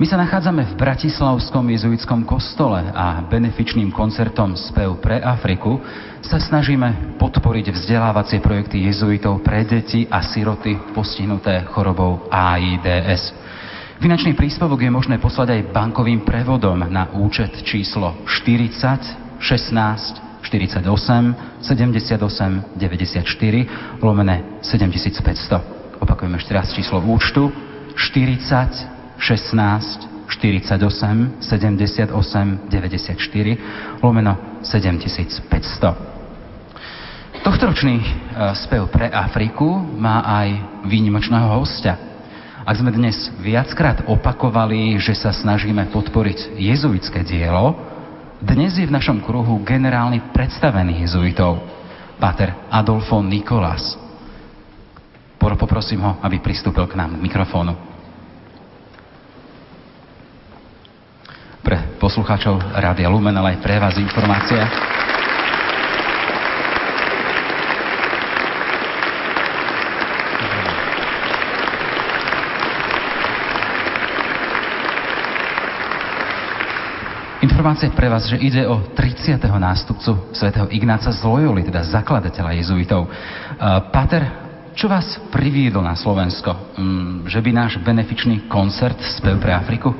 My 0.00 0.08
sa 0.08 0.16
nachádzame 0.16 0.72
v 0.72 0.78
Bratislavskom 0.80 1.68
jezuitskom 1.76 2.24
kostole 2.24 2.80
a 2.80 3.20
benefičným 3.28 3.92
koncertom 3.92 4.56
Spev 4.56 5.04
pre 5.04 5.20
Afriku 5.20 5.84
sa 6.24 6.40
snažíme 6.40 7.20
podporiť 7.20 7.68
vzdelávacie 7.68 8.40
projekty 8.40 8.88
jezuitov 8.88 9.44
pre 9.44 9.68
deti 9.68 10.08
a 10.08 10.24
siroty 10.24 10.96
postihnuté 10.96 11.60
chorobou 11.68 12.24
AIDS. 12.32 13.36
Finančný 14.00 14.32
príspevok 14.32 14.80
je 14.80 14.88
možné 14.88 15.20
poslať 15.20 15.60
aj 15.60 15.76
bankovým 15.76 16.24
prevodom 16.24 16.88
na 16.88 17.12
účet 17.20 17.52
číslo 17.68 18.24
40 18.24 19.21
16 19.42 20.46
48 20.46 20.86
78 21.60 22.78
94 22.78 23.98
lomené 23.98 24.62
7500. 24.62 25.98
Opakujem 26.02 26.34
ešte 26.38 26.54
raz 26.54 26.70
číslo 26.70 27.02
účtu 27.02 27.50
40 27.98 29.18
16 29.18 30.30
48 30.30 31.42
78 31.42 32.70
94 32.70 33.98
lomeno 34.00 34.62
7500. 34.64 36.12
Tohtoročný 37.42 37.98
e, 37.98 38.06
spev 38.54 38.86
pre 38.88 39.10
Afriku 39.10 39.82
má 39.98 40.22
aj 40.22 40.48
výnimočného 40.86 41.58
hostia. 41.58 41.98
Ak 42.62 42.78
sme 42.78 42.94
dnes 42.94 43.34
viackrát 43.42 44.06
opakovali, 44.06 44.94
že 45.02 45.18
sa 45.18 45.34
snažíme 45.34 45.90
podporiť 45.90 46.54
jezuitské 46.54 47.26
dielo, 47.26 47.74
dnes 48.42 48.74
je 48.74 48.84
v 48.84 48.92
našom 48.92 49.22
kruhu 49.22 49.62
generálny 49.62 50.34
predstavený 50.34 51.06
jezuitov, 51.06 51.62
páter 52.18 52.50
Adolfo 52.68 53.22
Nikolás. 53.22 53.94
Poprosím 55.38 56.02
ho, 56.02 56.18
aby 56.22 56.42
pristúpil 56.42 56.86
k 56.90 56.98
nám 56.98 57.18
k 57.18 57.22
mikrofónu. 57.22 57.74
pre 61.62 61.94
poslucháčov 61.96 62.58
Rádia 62.74 63.06
Lumen, 63.06 63.38
ale 63.38 63.54
aj 63.56 63.62
pre 63.62 63.78
vás 63.78 63.94
informácia. 63.94 64.66
Informácia 77.42 77.90
pre 77.90 78.06
vás, 78.06 78.30
že 78.30 78.38
ide 78.38 78.62
o 78.70 78.94
30. 78.94 79.42
nástupcu 79.50 80.30
svätého 80.30 80.70
Ignáca 80.70 81.10
z 81.10 81.26
Loyoli, 81.26 81.66
teda 81.66 81.82
zakladateľa 81.82 82.54
jezuitov. 82.54 83.10
Pater, 83.90 84.22
čo 84.78 84.86
vás 84.86 85.18
priviedol 85.34 85.82
na 85.82 85.98
Slovensko? 85.98 86.54
Mm, 86.78 87.26
že 87.26 87.42
by 87.42 87.50
náš 87.50 87.82
benefičný 87.82 88.46
koncert 88.46 89.02
spev 89.02 89.42
pre 89.42 89.52
Afriku? 89.52 89.90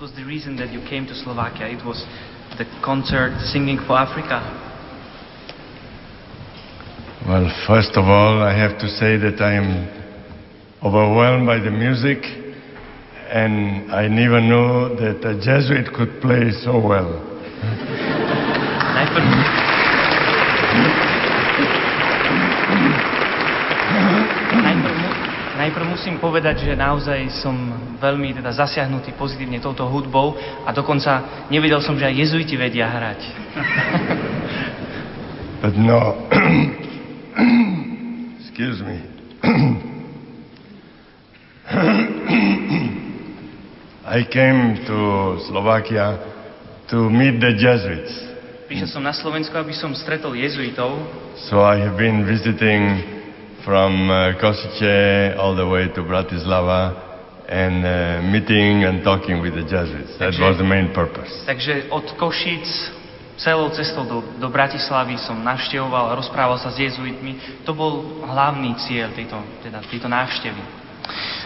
was 0.00 0.12
the 0.16 0.24
reason 0.24 0.56
that 0.56 0.72
you 0.72 0.80
came 0.88 1.06
to 1.06 1.14
Slovakia? 1.14 1.68
It 1.68 1.84
was 1.84 2.02
the 2.56 2.64
concert 2.82 3.36
Singing 3.52 3.78
for 3.86 3.98
Africa? 3.98 4.40
Well, 7.28 7.52
first 7.66 7.92
of 7.96 8.08
all, 8.08 8.42
I 8.42 8.56
have 8.56 8.78
to 8.80 8.88
say 8.88 9.18
that 9.18 9.40
I 9.44 9.60
am 9.60 9.88
overwhelmed 10.82 11.46
by 11.46 11.60
the 11.60 11.70
music, 11.70 12.24
and 13.30 13.86
I 13.92 14.08
never 14.08 14.40
knew 14.42 14.96
that 14.98 15.22
a 15.22 15.38
Jesuit 15.38 15.94
could 15.94 16.20
play 16.20 16.50
so 16.50 16.82
well. 16.82 17.22
Najprv 25.60 25.92
musím 25.92 26.16
povedať, 26.18 26.66
že 26.66 26.74
naozaj 26.74 27.30
som 27.44 27.54
veľmi 28.00 28.32
teda 28.34 28.50
zasiahnutý 28.50 29.12
pozitívne 29.14 29.62
touto 29.62 29.86
hudbou 29.86 30.34
a 30.66 30.74
dokonca 30.74 31.46
nevedel 31.52 31.78
som, 31.84 32.00
že 32.00 32.06
aj 32.10 32.14
jezuiti 32.16 32.56
vedia 32.58 32.90
hrať. 32.90 33.20
But 35.60 35.76
no, 35.76 36.16
excuse 38.40 38.80
me. 38.80 39.04
I 44.10 44.26
came 44.26 44.74
to 44.90 45.38
Slovakia 45.46 46.18
to 46.90 47.06
meet 47.06 47.38
the 47.38 47.54
Jesuits. 47.54 48.10
Prišiel 48.66 48.90
som 48.90 49.06
na 49.06 49.14
Slovensko, 49.14 49.54
aby 49.54 49.70
som 49.70 49.94
stretol 49.94 50.34
jezuitov. 50.34 50.98
So 51.46 51.62
I 51.62 51.78
have 51.78 51.94
been 51.94 52.26
visiting 52.26 53.06
from 53.62 54.10
uh, 54.10 54.34
Kosice 54.42 55.30
all 55.38 55.54
the 55.54 55.62
way 55.62 55.94
to 55.94 56.02
Bratislava 56.02 56.98
and 57.46 57.86
uh, 57.86 57.92
meeting 58.26 58.82
and 58.82 59.06
talking 59.06 59.38
with 59.38 59.54
the 59.54 59.62
Jesuits. 59.62 60.18
That 60.18 60.34
takže, 60.34 60.42
was 60.42 60.58
the 60.58 60.66
main 60.66 60.90
purpose. 60.90 61.30
Takže 61.46 61.94
od 61.94 62.10
Košic 62.18 62.66
celou 63.38 63.70
cestou 63.70 64.02
do, 64.10 64.26
do 64.42 64.50
Bratislavy 64.50 65.22
som 65.22 65.38
navštevoval 65.38 66.10
a 66.10 66.18
rozprával 66.18 66.58
sa 66.58 66.74
s 66.74 66.82
jezuitmi. 66.82 67.62
To 67.62 67.78
bol 67.78 68.26
hlavný 68.26 68.74
cieľ 68.74 69.14
tejto, 69.14 69.38
teda, 69.62 69.86
tejto 69.86 70.10
návštevy. 70.10 70.62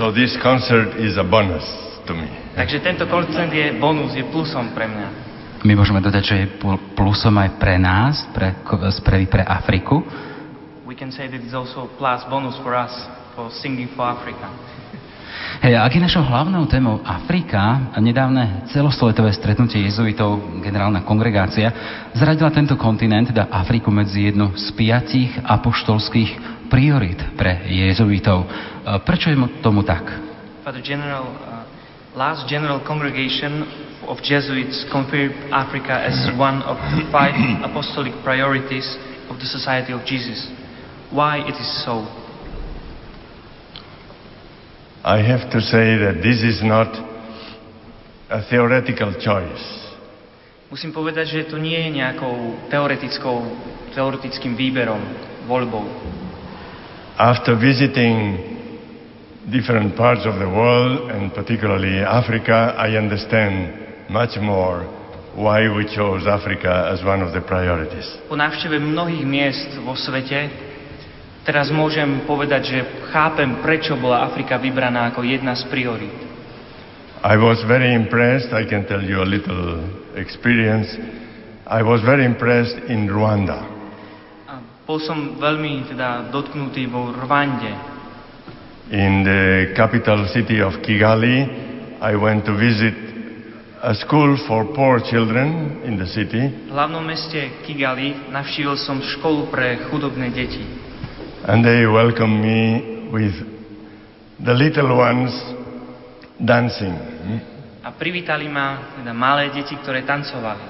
So 0.00 0.08
this 0.08 0.32
concert 0.40 0.96
is 0.96 1.20
a 1.20 1.24
bonus 1.28 1.68
to 2.08 2.16
me. 2.16 2.43
Takže 2.55 2.78
tento 2.80 3.05
koncert 3.11 3.50
je 3.50 3.74
bonus, 3.76 4.14
je 4.14 4.24
plusom 4.30 4.70
pre 4.72 4.86
mňa. 4.86 5.09
My 5.64 5.72
môžeme 5.74 5.98
dodať, 5.98 6.22
že 6.22 6.36
je 6.44 6.46
plusom 6.94 7.34
aj 7.40 7.57
pre 7.57 7.80
nás, 7.80 8.24
pre, 8.30 8.55
pre, 9.02 9.26
pre 9.26 9.42
Afriku 9.42 10.05
we 10.94 11.00
can 11.00 11.11
say 11.11 11.26
that 11.26 11.40
it's 11.40 11.55
also 11.55 11.80
a 11.80 11.90
plus 11.98 12.22
bonus 12.30 12.55
for 12.62 12.74
us 12.74 12.92
for 13.34 13.50
singing 13.50 13.88
for 13.96 14.07
Africa. 14.07 14.46
Hej, 15.59 15.74
ak 15.80 15.90
je 15.96 16.07
našou 16.07 16.22
hlavnou 16.22 16.70
témou 16.70 17.02
Afrika, 17.02 17.90
nedávne 17.98 18.68
celosvetové 18.70 19.34
stretnutie 19.34 19.82
jezuitov, 19.82 20.62
generálna 20.62 21.02
kongregácia, 21.02 21.72
zradila 22.14 22.55
tento 22.55 22.78
kontinent, 22.78 23.34
teda 23.34 23.50
Afriku, 23.50 23.90
medzi 23.90 24.30
jednu 24.30 24.55
z 24.55 24.70
piatich 24.76 25.34
apoštolských 25.42 26.30
priorit 26.70 27.18
pre 27.34 27.66
jezuitov. 27.66 28.46
Prečo 29.09 29.32
je 29.32 29.36
tomu 29.64 29.82
tak? 29.82 30.05
Father 30.62 30.84
General, 30.84 31.26
uh, 31.26 31.63
last 32.14 32.48
General 32.48 32.78
Congregation 32.86 33.66
of 34.06 34.22
Jesuits 34.22 34.86
confirmed 34.90 35.34
Africa 35.50 35.92
as 35.92 36.30
one 36.38 36.62
of 36.62 36.78
five 37.10 37.34
apostolic 37.68 38.14
priorities 38.22 38.86
of 39.28 39.36
the 39.38 39.46
Society 39.46 39.92
of 39.92 40.06
Jesus 40.06 40.46
why 41.10 41.38
it 41.38 41.54
is 41.54 41.84
so. 41.84 42.06
I 45.04 45.22
have 45.22 45.50
to 45.52 45.60
say 45.60 45.98
that 45.98 46.20
this 46.22 46.42
is 46.42 46.62
not 46.62 46.90
a 48.30 48.42
theoretical 48.48 49.14
choice. 49.20 49.62
Musím 50.70 50.90
povedať, 50.90 51.26
že 51.30 51.40
to 51.46 51.60
nie 51.60 51.76
je 51.76 52.02
nejakou 52.02 52.66
teoretickou, 52.66 53.36
teoretickým 53.94 54.58
výberom, 54.58 54.98
voľbou. 55.46 55.86
After 57.14 57.54
visiting 57.54 58.53
different 59.51 59.97
parts 59.97 60.24
of 60.24 60.38
the 60.40 60.49
world, 60.49 61.11
and 61.11 61.32
particularly 61.32 62.01
Africa, 62.01 62.74
I 62.76 62.97
understand 62.97 64.09
much 64.09 64.36
more 64.40 64.84
why 65.34 65.68
we 65.68 65.84
chose 65.90 66.26
Africa 66.26 66.90
as 66.92 67.05
one 67.05 67.20
of 67.20 67.34
the 67.34 67.42
priorities. 67.42 68.07
Po 68.30 68.38
návšteve 68.38 68.78
mnohých 68.78 69.24
miest 69.26 69.70
vo 69.82 69.99
svete 69.99 70.72
Teraz 71.45 71.68
môžem 71.68 72.24
povedať, 72.24 72.62
že 72.72 72.78
chápem, 73.12 73.61
prečo 73.61 74.01
bola 74.01 74.24
Afrika 74.24 74.57
vybraná 74.57 75.12
ako 75.12 75.28
jedna 75.28 75.53
z 75.53 75.68
priorít. 75.68 76.16
I 77.20 77.36
was 77.36 77.61
very 77.68 77.92
impressed, 77.92 78.57
I 78.57 78.64
can 78.64 78.88
tell 78.88 79.05
you 79.05 79.20
a 79.20 79.28
little 79.28 79.84
experience. 80.16 80.88
I 81.68 81.84
was 81.84 82.01
very 82.01 82.24
impressed 82.24 82.88
in 82.88 83.09
Rwanda. 83.12 83.61
A 84.49 84.61
bol 84.88 84.97
som 85.01 85.36
veľmi 85.36 85.84
teda 85.92 86.32
dotknutý 86.32 86.88
vo 86.88 87.12
Rwande. 87.12 87.93
In 88.91 89.24
the 89.24 89.72
capital 89.74 90.28
city 90.28 90.61
of 90.61 90.74
Kigali, 90.85 91.49
I 92.03 92.14
went 92.16 92.45
to 92.45 92.53
visit 92.53 92.93
a 93.80 93.95
school 93.95 94.37
for 94.47 94.74
poor 94.74 95.01
children 95.01 95.80
in 95.85 95.97
the 95.97 96.05
city. 96.05 96.53
V 96.53 96.68
hlavnom 96.68 97.01
meste 97.01 97.64
Kigali 97.64 98.28
navštívil 98.28 98.76
som 98.76 99.01
školu 99.01 99.49
pre 99.49 99.89
chudobné 99.89 100.28
deti. 100.37 100.61
And 101.49 101.64
they 101.64 101.89
welcomed 101.89 102.45
me 102.45 102.61
with 103.09 103.32
the 104.45 104.53
little 104.53 105.01
ones 105.01 105.32
dancing. 106.37 106.93
A 107.80 107.89
privítali 107.89 108.53
ma 108.53 109.01
teda 109.01 109.16
malé 109.16 109.49
deti, 109.49 109.80
ktoré 109.80 110.05
tancovali. 110.05 110.61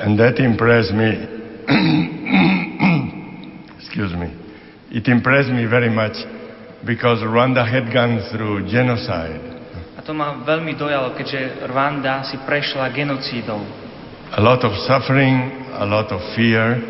And 0.00 0.16
that 0.16 0.40
impressed 0.40 0.96
me. 0.96 1.12
Excuse 3.84 4.16
me. 4.16 4.32
It 4.88 5.12
impressed 5.12 5.52
me 5.52 5.68
very 5.68 5.92
much 5.92 6.16
because 6.84 7.22
Rwanda 7.22 7.62
had 7.62 7.92
gone 7.92 8.20
through 8.30 8.66
genocide. 8.66 9.40
A 9.98 10.02
to 10.02 10.10
ma 10.10 10.42
veľmi 10.42 10.74
dojalo, 10.74 11.14
keďže 11.14 11.70
Rwanda 11.70 12.26
si 12.26 12.38
prešla 12.42 12.90
genocídou. 12.90 13.62
A 14.32 14.40
lot 14.40 14.64
of 14.66 14.74
suffering, 14.88 15.68
a 15.78 15.86
lot 15.86 16.10
of 16.10 16.18
fear, 16.34 16.80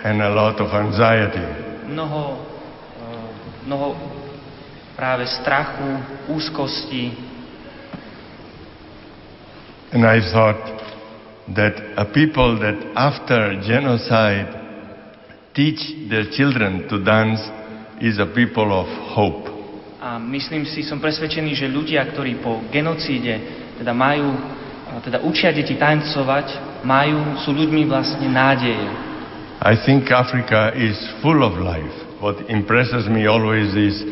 and 0.00 0.22
a 0.22 0.32
lot 0.32 0.56
of 0.62 0.72
anxiety. 0.72 1.44
Mnoho, 1.90 2.24
eh, 3.02 3.28
mnoho 3.66 3.88
práve 4.96 5.26
strachu, 5.26 5.88
úzkosti. 6.32 7.12
And 9.92 10.04
I 10.04 10.20
thought 10.32 10.62
that 11.54 11.74
a 11.96 12.04
people 12.04 12.60
that 12.60 12.76
after 12.96 13.56
genocide 13.64 14.52
teach 15.56 15.80
their 16.08 16.28
children 16.30 16.88
to 16.88 17.00
dance 17.00 17.40
is 18.00 18.18
a 18.18 18.26
people 18.26 18.72
of 18.72 18.88
hope. 19.14 19.48
A 19.98 20.18
myslím 20.18 20.62
si, 20.62 20.86
som 20.86 21.02
presvedčený, 21.02 21.58
že 21.58 21.66
ľudia, 21.66 22.06
ktorí 22.06 22.38
po 22.38 22.62
genocíde 22.70 23.34
teda 23.78 23.90
majú, 23.90 24.30
teda 25.02 25.22
učia 25.26 25.50
deti 25.50 25.74
tancovať, 25.74 26.80
majú, 26.86 27.42
sú 27.42 27.50
ľuďmi 27.54 27.82
vlastne 27.90 28.30
nádeje. 28.30 28.86
I 29.58 29.74
think 29.74 30.10
Africa 30.14 30.70
is 30.70 30.94
full 31.18 31.42
of 31.42 31.58
life. 31.58 31.90
What 32.22 32.46
impresses 32.46 33.10
me 33.10 33.26
always 33.26 33.74
is 33.74 34.06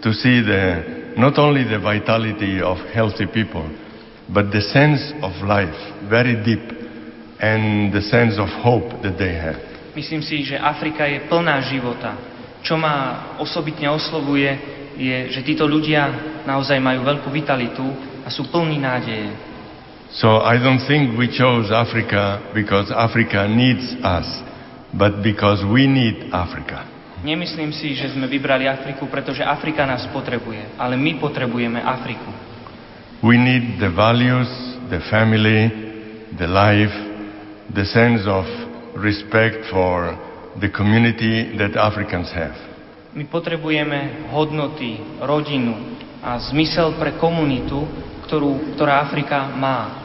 to 0.00 0.12
see 0.12 0.40
the 0.40 0.96
not 1.16 1.36
only 1.36 1.64
the 1.64 1.80
vitality 1.80 2.60
of 2.60 2.80
healthy 2.92 3.28
people, 3.28 3.64
but 4.28 4.52
the 4.52 4.60
sense 4.60 5.12
of 5.20 5.32
life 5.44 5.76
very 6.08 6.36
deep 6.44 6.64
and 7.40 7.92
the 7.92 8.00
sense 8.00 8.40
of 8.40 8.48
hope 8.64 8.88
that 9.04 9.16
they 9.20 9.32
have. 9.36 9.60
Myslím 9.96 10.20
si, 10.20 10.44
že 10.44 10.60
Afrika 10.60 11.08
je 11.08 11.24
plná 11.24 11.60
života. 11.64 12.35
Čo 12.66 12.74
ma 12.74 13.30
osobitne 13.38 13.86
oslovuje, 13.94 14.50
je, 14.98 15.30
že 15.30 15.46
títo 15.46 15.70
ľudia 15.70 16.10
naozaj 16.42 16.82
majú 16.82 17.06
veľkú 17.06 17.30
vitalitu 17.30 17.86
a 18.24 18.28
sú 18.32 18.50
plní 18.50 18.82
nádeje. 18.82 19.30
So 20.10 20.42
I 20.42 20.58
don't 20.58 20.82
think 20.82 21.14
we 21.14 21.30
chose 21.30 21.70
Africa 21.70 22.42
because 22.50 22.90
Africa 22.90 23.46
needs 23.46 23.94
us, 24.02 24.26
but 24.90 25.22
because 25.22 25.62
we 25.62 25.86
need 25.86 26.34
Africa. 26.34 26.82
Nemyslím 27.22 27.70
si, 27.70 27.94
že 27.94 28.10
sme 28.10 28.26
vybrali 28.26 28.66
Afriku, 28.66 29.06
pretože 29.06 29.46
Afrika 29.46 29.86
nás 29.86 30.02
potrebuje, 30.10 30.74
ale 30.74 30.98
my 30.98 31.22
potrebujeme 31.22 31.78
Afriku. 31.78 32.34
We 33.22 33.38
need 33.38 33.78
the 33.78 33.94
values, 33.94 34.50
the 34.90 34.98
family, 35.06 35.70
the 36.34 36.50
life, 36.50 36.94
the 37.70 37.86
sense 37.86 38.26
of 38.26 38.46
respect 38.98 39.70
for 39.70 40.25
the 40.60 40.68
community 40.68 41.56
that 41.58 41.76
Africans 41.76 42.32
have. 42.32 42.56
My 43.16 43.24
potrebujeme 43.24 44.28
hodnoty, 44.28 45.00
rodinu 45.20 45.96
a 46.20 46.36
zmysel 46.52 46.96
pre 47.00 47.16
komunitu, 47.16 47.84
ktorú, 48.28 48.76
ktorá 48.76 49.04
Afrika 49.04 49.48
má. 49.56 50.04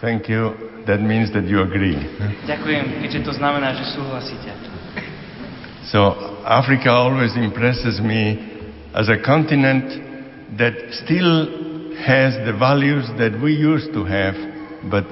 Thank 0.00 0.32
you. 0.32 0.70
That 0.88 1.04
means 1.04 1.28
that 1.36 1.44
you 1.44 1.60
agree. 1.60 1.98
Ďakujem, 2.48 3.04
keďže 3.04 3.20
to 3.20 3.32
znamená, 3.36 3.76
že 3.76 3.84
súhlasíte. 3.92 4.69
So 5.88 6.44
Africa 6.44 6.90
always 6.90 7.36
impresses 7.36 8.00
me 8.00 8.36
as 8.94 9.08
a 9.08 9.16
continent 9.16 9.88
that 10.58 10.74
still 11.04 11.46
has 12.04 12.34
the 12.44 12.52
values 12.52 13.08
that 13.18 13.38
we 13.40 13.54
used 13.54 13.92
to 13.92 14.04
have, 14.04 14.34
but 14.90 15.04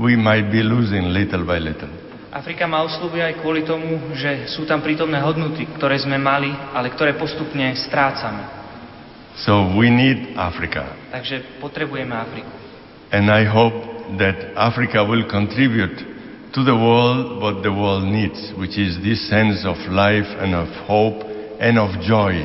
we 0.00 0.16
might 0.16 0.50
be 0.50 0.62
losing 0.62 1.12
little 1.12 1.44
by 1.46 1.58
little. 1.58 1.88
Afrika 2.30 2.62
ma 2.70 2.86
oslovuje 2.86 3.26
aj 3.26 3.42
kvôli 3.42 3.66
tomu, 3.66 4.14
že 4.14 4.46
sú 4.46 4.62
tam 4.62 4.78
prítomné 4.80 5.18
hodnoty, 5.18 5.66
ktoré 5.74 5.98
sme 5.98 6.14
mali, 6.14 6.54
ale 6.70 6.94
ktoré 6.94 7.18
postupne 7.18 7.74
strácame. 7.74 8.46
So 9.42 9.74
we 9.74 9.90
need 9.90 10.38
Africa. 10.38 10.94
Takže 11.10 11.58
potrebujeme 11.58 12.14
Afriku. 12.14 12.50
And 13.10 13.26
I 13.26 13.42
hope 13.42 13.74
that 14.22 14.54
Africa 14.54 15.02
will 15.02 15.26
contribute 15.26 15.98
to 16.52 16.64
the 16.64 16.74
world 16.74 17.38
what 17.38 17.62
the 17.62 17.70
world 17.70 18.04
needs, 18.04 18.52
which 18.58 18.74
is 18.78 18.98
this 19.02 19.28
sense 19.30 19.62
of 19.62 19.78
life 19.90 20.26
and 20.42 20.54
of 20.54 20.68
hope 20.86 21.22
and 21.62 21.78
of 21.78 21.94
joy. 22.02 22.42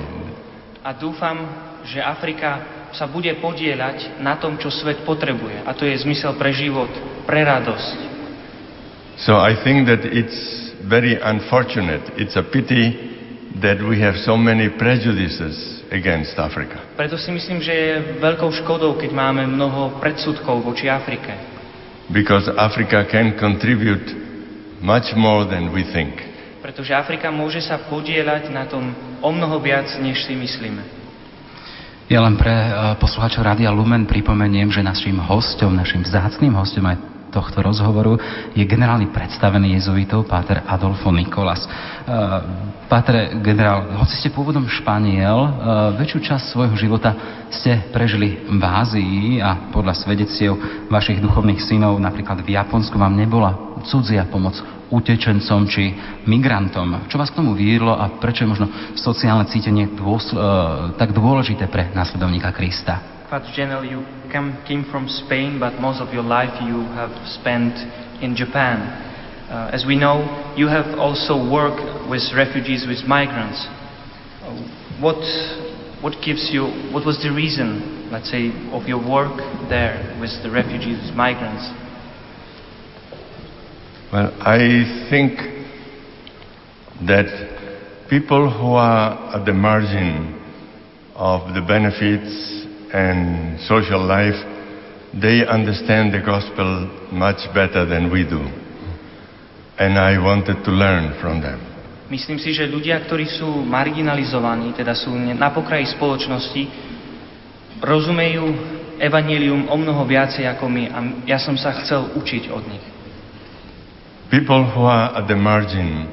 A 0.86 0.93
dúfam, 0.93 1.41
že 1.82 1.97
Afrika 1.97 2.62
sa 2.93 3.10
bude 3.10 3.34
podieľať 3.41 4.22
na 4.22 4.38
tom, 4.38 4.62
čo 4.62 4.70
svet 4.70 5.01
potrebuje. 5.03 5.66
A 5.66 5.74
to 5.74 5.89
je 5.89 5.97
zmysel 6.06 6.38
pre 6.38 6.53
život, 6.53 6.89
pre 7.26 7.41
radosť. 7.41 7.97
So 9.26 9.39
I 9.41 9.58
think 9.66 9.89
that 9.89 10.06
it's 10.06 10.70
very 10.86 11.18
unfortunate. 11.18 12.14
It's 12.22 12.38
a 12.38 12.45
pity 12.45 13.16
that 13.64 13.82
we 13.82 13.97
have 14.03 14.20
so 14.22 14.38
many 14.38 14.70
prejudices 14.70 15.82
against 15.89 16.36
Africa. 16.38 16.78
Preto 16.93 17.16
si 17.16 17.32
myslím, 17.32 17.64
že 17.64 17.74
je 17.74 17.93
veľkou 18.20 18.51
škodou, 18.64 18.99
keď 18.99 19.12
máme 19.16 19.47
mnoho 19.47 19.97
predsudkov 19.97 20.62
voči 20.62 20.91
Afrike. 20.91 21.55
Because 22.10 22.45
Africa 22.53 23.06
can 23.10 23.34
contribute 23.38 24.06
much 24.82 25.14
more 25.18 25.49
than 25.49 25.74
we 25.74 25.82
think. 25.89 26.22
Pretože 26.62 26.93
Afrika 26.93 27.30
môže 27.30 27.62
sa 27.62 27.78
podieľať 27.78 28.49
na 28.49 28.66
tom 28.66 28.93
o 29.22 29.30
mnoho 29.30 29.62
viac, 29.62 29.89
než 30.01 30.26
si 30.26 30.34
myslíme. 30.34 30.82
Ja 32.06 32.22
len 32.22 32.38
pre 32.38 32.53
eh, 32.53 32.74
poslucháčov 33.01 33.41
Rádia 33.41 33.74
Lumen 33.74 34.06
pripomeniem, 34.06 34.70
že 34.70 34.86
našim 34.86 35.18
hostom, 35.18 35.74
našim 35.74 36.06
vzácným 36.06 36.53
hostom 36.53 36.86
aj 36.86 37.14
tohto 37.36 37.60
rozhovoru 37.60 38.16
je 38.56 38.64
generálny 38.64 39.12
predstavený 39.12 39.76
jezuitov 39.76 40.24
Páter 40.24 40.64
Adolfo 40.64 41.12
Nikolas. 41.12 41.68
Eh, 41.68 42.74
Páter 42.86 43.42
generál, 43.42 43.98
hoci 43.98 44.16
ste 44.16 44.32
pôvodom 44.32 44.70
Španiel, 44.72 45.40
eh, 45.44 45.52
väčšiu 46.00 46.20
časť 46.32 46.44
svojho 46.56 46.76
života 46.80 47.12
ste 47.52 47.92
prežili 47.92 48.48
v 48.48 48.64
Ázii 48.64 49.44
a 49.44 49.68
podľa 49.74 50.00
svedeciev 50.00 50.56
vašich 50.88 51.20
duchovných 51.20 51.60
synov 51.60 52.00
napríklad 52.00 52.40
v 52.46 52.56
Japonsku 52.56 52.96
vám 52.96 53.18
nebola 53.18 53.82
cudzia 53.84 54.24
pomoc 54.30 54.56
utečencom 54.94 55.66
či 55.66 55.98
migrantom. 56.30 57.10
Čo 57.10 57.18
vás 57.18 57.34
k 57.34 57.42
tomu 57.42 57.58
viedlo 57.58 57.98
a 57.98 58.08
prečo 58.22 58.46
je 58.46 58.52
možno 58.54 58.68
sociálne 58.96 59.50
cítenie 59.50 59.92
dôsl- 59.92 60.38
eh, 60.38 60.46
tak 60.96 61.12
dôležité 61.12 61.68
pre 61.68 61.92
následovníka 61.92 62.54
Krista? 62.54 63.14
Father 63.30 63.49
General, 63.55 63.84
you 63.84 64.05
come, 64.32 64.63
came 64.67 64.86
from 64.91 65.07
Spain, 65.07 65.59
but 65.59 65.82
most 65.82 65.99
of 65.99 66.13
your 66.13 66.21
life 66.21 66.61
you 66.61 66.86
have 66.93 67.09
spent 67.26 67.73
in 68.21 68.36
Japan. 68.36 68.86
Uh, 69.49 69.71
as 69.73 69.84
we 69.86 69.97
know, 69.97 70.53
you 70.55 70.67
have 70.67 70.99
also 70.99 71.34
worked 71.34 71.82
with 72.07 72.21
refugees, 72.38 72.86
with 72.88 73.01
migrants. 73.07 73.65
Uh, 74.45 74.53
what, 75.01 75.17
what 76.03 76.13
gives 76.23 76.53
you, 76.53 76.69
what 76.93 77.03
was 77.03 77.17
the 77.23 77.34
reason, 77.34 78.09
let's 78.11 78.30
say, 78.30 78.53
of 78.69 78.86
your 78.86 79.01
work 79.01 79.38
there 79.69 80.17
with 80.21 80.30
the 80.43 80.51
refugees, 80.51 81.01
with 81.01 81.17
migrants? 81.17 81.65
Well, 84.13 84.30
I 84.38 85.09
think 85.09 85.34
that 87.09 88.05
people 88.07 88.53
who 88.53 88.78
are 88.78 89.36
at 89.36 89.45
the 89.45 89.53
margin 89.53 90.39
of 91.15 91.55
the 91.55 91.61
benefits 91.61 92.64
and 92.96 93.60
social 93.68 94.00
life, 94.00 94.39
they 95.12 95.43
understand 95.43 96.16
the 96.16 96.24
gospel 96.24 96.88
much 97.12 97.43
better 97.52 97.84
than 97.84 98.08
we 98.08 98.24
do. 98.24 98.39
And 99.76 100.00
I 100.00 100.16
wanted 100.16 100.64
to 100.64 100.72
learn 100.72 101.20
from 101.20 101.43
them. 101.43 101.60
Myslím 102.08 102.39
si, 102.39 102.56
že 102.56 102.70
ľudia, 102.70 103.02
ktorí 103.04 103.28
sú 103.28 103.66
marginalizovaní, 103.66 104.72
teda 104.78 104.96
sú 104.96 105.12
na 105.12 105.50
pokraji 105.52 105.89
spoločnosti, 105.98 106.64
rozumejú 107.84 108.46
evanelium 109.02 109.68
o 109.68 109.76
mnoho 109.76 110.08
viacej 110.08 110.48
ako 110.48 110.70
my 110.72 110.84
a 110.88 111.00
ja 111.28 111.41
som 111.41 111.60
sa 111.60 111.76
chcel 111.84 112.16
učiť 112.16 112.48
od 112.54 112.64
nich. 112.72 112.86
People 114.32 114.64
who 114.64 114.88
are 114.88 115.12
at 115.18 115.28
the 115.28 115.36
margin, 115.36 116.08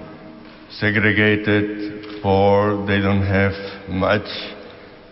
segregated, 0.81 2.03
poor, 2.25 2.83
they 2.89 2.99
don't 2.99 3.23
have 3.23 3.55
much, 3.87 4.27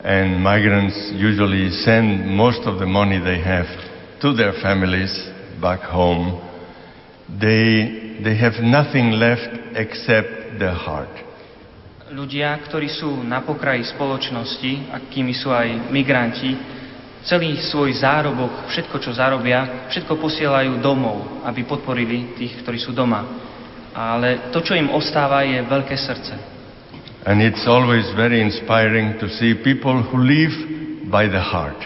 and 0.05 0.41
migrants 0.41 1.13
usually 1.13 1.71
send 1.85 2.25
most 2.25 2.65
of 2.65 2.79
the 2.79 2.87
money 2.87 3.19
they 3.21 3.41
have 3.41 3.69
to 4.21 4.33
their 4.33 4.53
families 4.63 5.13
back 5.61 5.81
home. 5.81 6.41
They, 7.29 8.21
they 8.25 8.37
have 8.37 8.63
nothing 8.63 9.13
left 9.13 9.53
except 9.77 10.59
their 10.59 10.75
heart. 10.75 11.13
Ľudia, 12.11 12.59
ktorí 12.67 12.91
sú 12.91 13.23
na 13.23 13.39
pokraji 13.47 13.87
spoločnosti, 13.87 14.91
akými 14.91 15.31
sú 15.31 15.55
aj 15.55 15.95
migranti, 15.95 16.59
celý 17.23 17.55
svoj 17.63 17.95
zárobok, 18.03 18.67
všetko, 18.67 18.97
čo 18.99 19.15
zarobia, 19.15 19.87
všetko 19.93 20.19
posielajú 20.19 20.83
domov, 20.83 21.47
aby 21.47 21.63
podporili 21.63 22.35
tých, 22.35 22.67
ktorí 22.67 22.83
sú 22.83 22.91
doma. 22.91 23.23
Ale 23.95 24.51
to, 24.51 24.59
čo 24.59 24.75
im 24.75 24.91
ostáva, 24.91 25.47
je 25.47 25.63
veľké 25.63 25.95
srdce. 25.95 26.60
And 27.27 27.43
it's 27.45 27.69
always 27.69 28.09
very 28.17 28.41
inspiring 28.41 29.21
to 29.21 29.29
see 29.29 29.53
people 29.53 30.01
who 30.03 30.25
live 30.25 30.55
by 31.13 31.29
the 31.29 31.41
heart. 31.41 31.77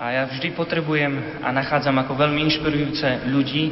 A 0.00 0.16
ja 0.16 0.24
vždy 0.24 0.56
potrebujem 0.56 1.44
a 1.44 1.52
nachádzam 1.52 1.92
ako 2.00 2.16
veľmi 2.16 2.40
inšpirujúce 2.48 3.28
ľudí, 3.28 3.64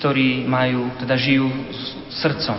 ktorí 0.00 0.48
majú, 0.48 0.88
teda 0.96 1.12
žijú 1.18 1.44
s 1.68 1.80
srdcom. 2.24 2.56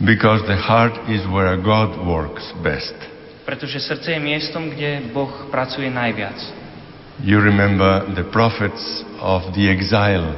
Because 0.00 0.40
the 0.48 0.56
heart 0.56 0.96
is 1.12 1.20
where 1.28 1.52
God 1.60 2.00
works 2.00 2.48
best. 2.64 2.96
Pretože 3.44 3.82
srdce 3.84 4.16
je 4.16 4.20
miestom, 4.22 4.72
kde 4.72 5.12
Boh 5.12 5.52
pracuje 5.52 5.92
najviac. 5.92 6.38
You 7.20 7.44
remember 7.44 8.08
the 8.16 8.24
prophets 8.32 9.04
of 9.20 9.52
the 9.52 9.68
exile, 9.68 10.32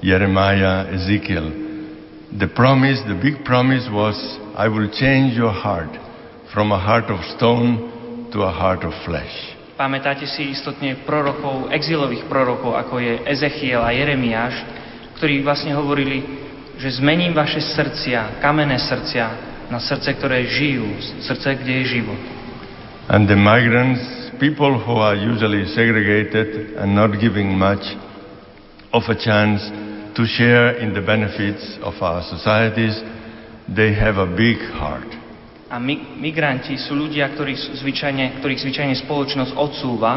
Jeremiah, 0.00 0.88
Ezekiel. 0.88 1.52
The 2.32 2.48
promise, 2.48 3.04
the 3.04 3.18
big 3.18 3.44
promise 3.44 3.84
was, 3.92 4.16
I 4.52 4.68
will 4.68 4.92
change 4.92 5.32
your 5.32 5.52
heart 5.52 5.96
from 6.52 6.72
a 6.72 6.78
heart 6.78 7.08
of 7.08 7.24
stone 7.36 8.28
to 8.32 8.44
a 8.44 8.52
heart 8.52 8.84
of 8.84 8.92
flesh. 9.08 9.56
Pamätáte 9.80 10.28
si 10.28 10.52
istotne 10.52 11.00
prorokov, 11.08 11.72
exilových 11.72 12.28
prorokov, 12.28 12.76
ako 12.76 13.00
je 13.00 13.24
Ezechiel 13.32 13.80
a 13.80 13.96
Jeremiáš, 13.96 14.52
ktorí 15.16 15.40
vlastne 15.40 15.72
hovorili, 15.72 16.20
že 16.76 17.00
zmením 17.00 17.32
vaše 17.32 17.64
srdcia, 17.64 18.44
kamenné 18.44 18.76
srdcia, 18.76 19.52
na 19.72 19.80
srdce, 19.80 20.12
ktoré 20.20 20.44
žijú, 20.44 21.00
srdce, 21.24 21.56
kde 21.56 21.72
je 21.80 21.84
život. 21.96 22.20
And 23.08 23.24
the 23.24 23.36
migrants, 23.36 24.04
people 24.36 24.76
who 24.76 25.00
are 25.00 25.16
usually 25.16 25.64
segregated 25.72 26.76
and 26.76 26.92
not 26.92 27.16
giving 27.16 27.56
much 27.56 27.82
of 28.92 29.08
a 29.08 29.16
chance 29.16 29.64
to 30.12 30.28
share 30.28 30.76
in 30.76 30.92
the 30.92 31.00
benefits 31.00 31.80
of 31.80 31.96
our 32.04 32.20
societies, 32.20 33.00
they 33.68 33.94
have 33.94 34.18
a 34.18 34.26
big 34.26 34.58
heart. 34.74 35.08
A 35.72 35.80
mi- 35.80 36.20
migranti 36.20 36.76
sú 36.76 36.92
ľudia, 36.92 37.32
ktorí 37.32 37.56
zvyčajne, 37.80 38.42
ktorých 38.42 38.60
zvyčajne 38.60 38.94
spoločnosť 39.08 39.52
odsúva, 39.56 40.12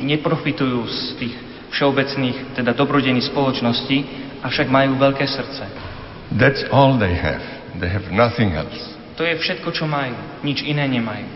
neprofitujú 0.00 0.80
z 0.88 1.00
tých 1.20 1.34
všeobecných, 1.76 2.56
teda 2.56 2.72
dobrodených 2.72 3.28
spoločností, 3.28 4.04
avšak 4.40 4.72
majú 4.72 4.96
veľké 4.96 5.24
srdce. 5.28 5.64
That's 6.32 6.64
all 6.72 6.96
they 6.96 7.12
have. 7.12 7.44
They 7.76 7.88
have 7.88 8.08
nothing 8.08 8.56
else. 8.56 8.96
To 9.20 9.28
je 9.28 9.36
všetko, 9.36 9.68
čo 9.76 9.84
majú. 9.84 10.16
Nič 10.40 10.64
iné 10.64 10.88
nemajú. 10.88 11.28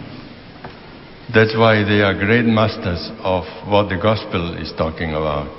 That's 1.28 1.52
why 1.58 1.84
they 1.84 2.00
are 2.00 2.14
great 2.16 2.46
masters 2.46 3.12
of 3.20 3.44
what 3.66 3.92
the 3.92 3.98
gospel 4.00 4.56
is 4.56 4.72
talking 4.72 5.12
about. 5.12 5.50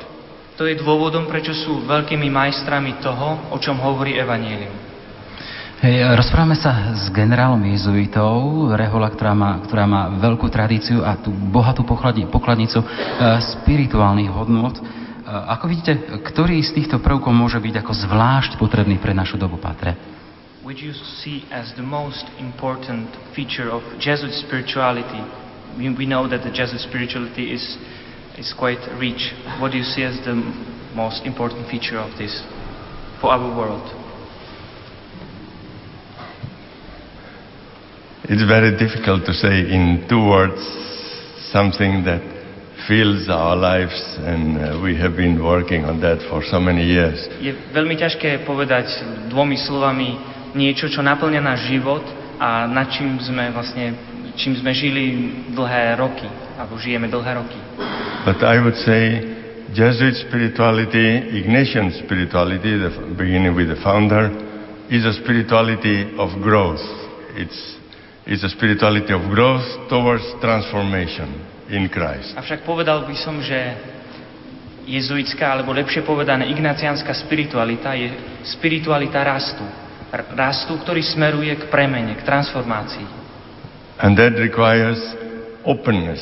To 0.58 0.66
je 0.66 0.74
dôvodom, 0.74 1.30
prečo 1.30 1.54
sú 1.54 1.86
veľkými 1.86 2.34
majstrami 2.34 2.98
toho, 3.04 3.54
o 3.54 3.58
čom 3.62 3.78
hovorí 3.78 4.18
Evangelium. 4.18 4.87
Hej, 5.78 6.10
rozprávame 6.18 6.58
sa 6.58 6.98
s 6.98 7.06
generálom 7.14 7.62
jezuitov, 7.70 8.74
Rehola, 8.74 9.14
ktorá 9.14 9.38
má, 9.38 9.62
ktorá 9.62 9.86
má 9.86 10.10
veľkú 10.10 10.50
tradíciu 10.50 11.06
a 11.06 11.14
tú 11.22 11.30
bohatú 11.30 11.86
pokladni, 11.86 12.26
pokladnicu 12.26 12.82
e, 12.82 12.86
spirituálnych 13.62 14.26
hodnot. 14.26 14.74
E, 14.74 14.84
ako 15.30 15.70
vidíte, 15.70 15.94
ktorý 16.26 16.66
z 16.66 16.82
týchto 16.82 16.98
prvkov 16.98 17.30
môže 17.30 17.62
byť 17.62 17.86
ako 17.86 17.94
zvlášť 17.94 18.52
potrebný 18.58 18.98
pre 18.98 19.14
našu 19.14 19.38
dobu, 19.38 19.62
Patre? 19.62 19.94
Which 20.66 20.82
you 20.82 20.98
see 21.22 21.46
as 21.54 21.70
the 21.78 21.86
most 21.86 22.26
important 22.42 23.14
feature 23.38 23.70
of 23.70 23.86
Jesuit 24.02 24.34
spirituality. 24.34 25.22
We, 25.78 25.94
we 25.94 26.10
know 26.10 26.26
that 26.26 26.42
the 26.42 26.50
Jesuit 26.50 26.82
spirituality 26.82 27.54
is, 27.54 27.78
is 28.34 28.50
quite 28.58 28.82
rich. 28.98 29.30
What 29.62 29.78
do 29.78 29.78
you 29.78 29.86
see 29.86 30.02
as 30.02 30.18
the 30.26 30.42
most 30.98 31.22
important 31.22 31.70
feature 31.70 32.02
of 32.02 32.18
this 32.18 32.34
for 33.22 33.30
our 33.30 33.46
world? 33.46 33.97
It's 38.28 38.44
very 38.44 38.76
difficult 38.76 39.24
to 39.24 39.32
say 39.32 39.72
in 39.72 40.04
two 40.12 40.20
words 40.20 40.60
something 41.48 42.04
that 42.04 42.20
fills 42.84 43.30
our 43.32 43.56
lives, 43.56 43.96
and 44.20 44.60
uh, 44.60 44.84
we 44.84 45.00
have 45.00 45.16
been 45.16 45.40
working 45.42 45.86
on 45.86 46.02
that 46.02 46.20
for 46.28 46.44
so 46.44 46.60
many 46.60 46.84
years. 46.84 47.24
Je 47.40 47.56
veľmi 47.72 47.96
ťažké 47.96 48.44
povedať 48.44 48.92
dvomi 49.32 49.56
slovami 49.56 50.20
niečo, 50.60 50.92
čo 50.92 51.00
naplňa 51.00 51.40
náš 51.40 51.72
život 51.72 52.04
a 52.36 52.68
nad 52.68 52.92
čím 52.92 53.16
sme 53.16 53.48
vlastne, 53.56 53.96
čím 54.36 54.60
sme 54.60 54.76
žili 54.76 55.32
dlhé 55.56 55.96
roky, 55.96 56.28
alebo 56.60 56.76
žijeme 56.76 57.08
dlhé 57.08 57.32
roky. 57.32 57.60
But 58.28 58.44
I 58.44 58.60
would 58.60 58.76
say 58.84 59.24
Jesuit 59.72 60.20
spirituality, 60.28 61.32
Ignatian 61.32 61.96
spirituality, 62.04 62.76
the, 62.76 62.92
beginning 63.16 63.56
with 63.56 63.72
the 63.72 63.80
founder, 63.80 64.36
is 64.92 65.08
a 65.08 65.16
spirituality 65.16 66.12
of 66.20 66.36
growth. 66.44 66.84
It's, 67.40 67.77
it's 68.28 68.44
a 68.44 68.52
spirituality 68.52 69.16
of 69.16 69.24
growth 69.32 69.64
towards 69.88 70.36
transformation 70.44 71.32
in 71.72 71.88
Christ. 71.88 72.36
Avšak 72.36 72.68
povedal 72.68 73.08
by 73.08 73.16
som, 73.16 73.40
že 73.40 73.56
jezuitská, 74.84 75.56
alebo 75.56 75.72
lepšie 75.72 76.04
povedané 76.04 76.52
ignaciánska 76.52 77.16
spiritualita 77.16 77.96
je 77.96 78.12
spiritualita 78.44 79.24
rastu. 79.24 79.64
Rastu, 80.12 80.76
ktorý 80.76 81.04
smeruje 81.04 81.56
k 81.56 81.64
premene, 81.72 82.20
k 82.20 82.24
transformácii. 82.28 83.08
And 84.04 84.16
that 84.20 84.36
requires 84.36 85.00
openness, 85.64 86.22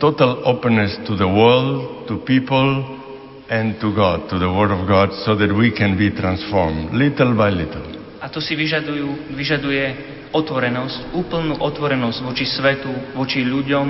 total 0.00 0.44
openness 0.48 0.96
to 1.04 1.16
the 1.16 1.28
world, 1.28 2.08
to 2.08 2.20
people, 2.24 3.00
and 3.48 3.76
to 3.80 3.92
God, 3.92 4.28
to 4.32 4.40
the 4.40 4.48
Word 4.48 4.72
of 4.72 4.88
God, 4.88 5.12
so 5.24 5.36
that 5.36 5.52
we 5.52 5.72
can 5.72 5.96
be 5.96 6.08
transformed 6.12 6.92
little 6.92 7.36
by 7.36 7.52
little. 7.52 7.84
A 8.24 8.32
to 8.32 8.40
si 8.40 8.56
vyžadujú, 8.56 9.36
vyžaduje 9.36 10.13
otvorenosť, 10.34 11.14
úplnú 11.14 11.62
otvorenosť 11.62 12.18
voči 12.26 12.44
svetu, 12.44 12.90
voči 13.14 13.46
ľuďom 13.46 13.86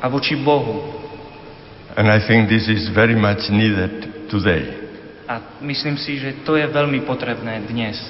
a 0.00 0.08
voči 0.08 0.40
Bohu. 0.40 1.04
And 1.92 2.08
I 2.08 2.24
think 2.24 2.48
this 2.48 2.66
is 2.72 2.88
very 2.88 3.12
much 3.12 3.52
needed 3.52 4.26
today. 4.32 4.80
A 5.28 5.60
myslím 5.60 6.00
si, 6.00 6.16
že 6.16 6.40
to 6.42 6.56
je 6.56 6.64
veľmi 6.64 7.04
potrebné 7.04 7.68
dnes. 7.68 8.00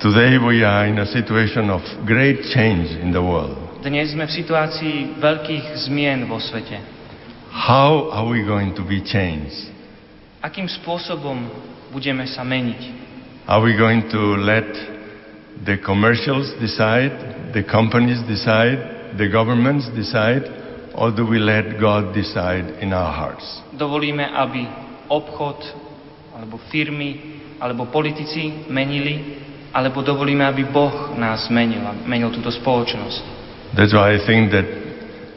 Today 0.00 0.40
we 0.40 0.64
are 0.64 0.88
in 0.88 0.96
a 0.96 1.08
situation 1.08 1.68
of 1.68 1.84
great 2.08 2.48
change 2.52 2.96
in 2.96 3.12
the 3.12 3.20
world. 3.20 3.56
Dnes 3.84 4.16
sme 4.16 4.24
v 4.24 4.32
situácii 4.32 5.20
veľkých 5.20 5.76
zmien 5.88 6.24
vo 6.24 6.40
svete. 6.40 6.80
How 7.52 8.12
are 8.12 8.28
we 8.28 8.44
going 8.44 8.72
to 8.76 8.84
be 8.84 9.04
changed? 9.04 9.72
Akým 10.40 10.68
spôsobom 10.68 11.48
budeme 11.92 12.24
sa 12.28 12.44
meniť? 12.44 12.82
Are 13.48 13.62
we 13.62 13.76
going 13.76 14.04
to 14.10 14.36
let 14.40 14.95
the 15.64 15.78
commercials 15.78 16.52
decide, 16.60 17.52
the 17.54 17.62
companies 17.64 18.20
decide, 18.28 19.16
the 19.16 19.28
governments 19.28 19.88
decide, 19.94 20.44
or 20.94 21.10
do 21.14 21.26
we 21.26 21.38
let 21.38 21.80
God 21.80 22.12
decide 22.14 22.80
in 22.80 22.92
our 22.92 23.12
hearts? 23.12 23.44
Dovolíme, 23.72 24.24
aby 24.24 24.68
obchod, 25.08 25.64
alebo 26.36 26.60
firmy, 26.68 27.40
alebo 27.60 27.88
politici 27.88 28.68
menili, 28.68 29.44
alebo 29.72 30.00
dovolíme, 30.04 30.44
aby 30.44 30.68
Boh 30.68 31.16
nás 31.16 31.48
menil, 31.48 31.80
menil 32.04 32.32
túto 32.32 32.52
spoločnosť. 32.52 33.22
That's 33.76 33.92
why 33.92 34.16
I 34.16 34.20
think 34.24 34.52
that 34.52 34.64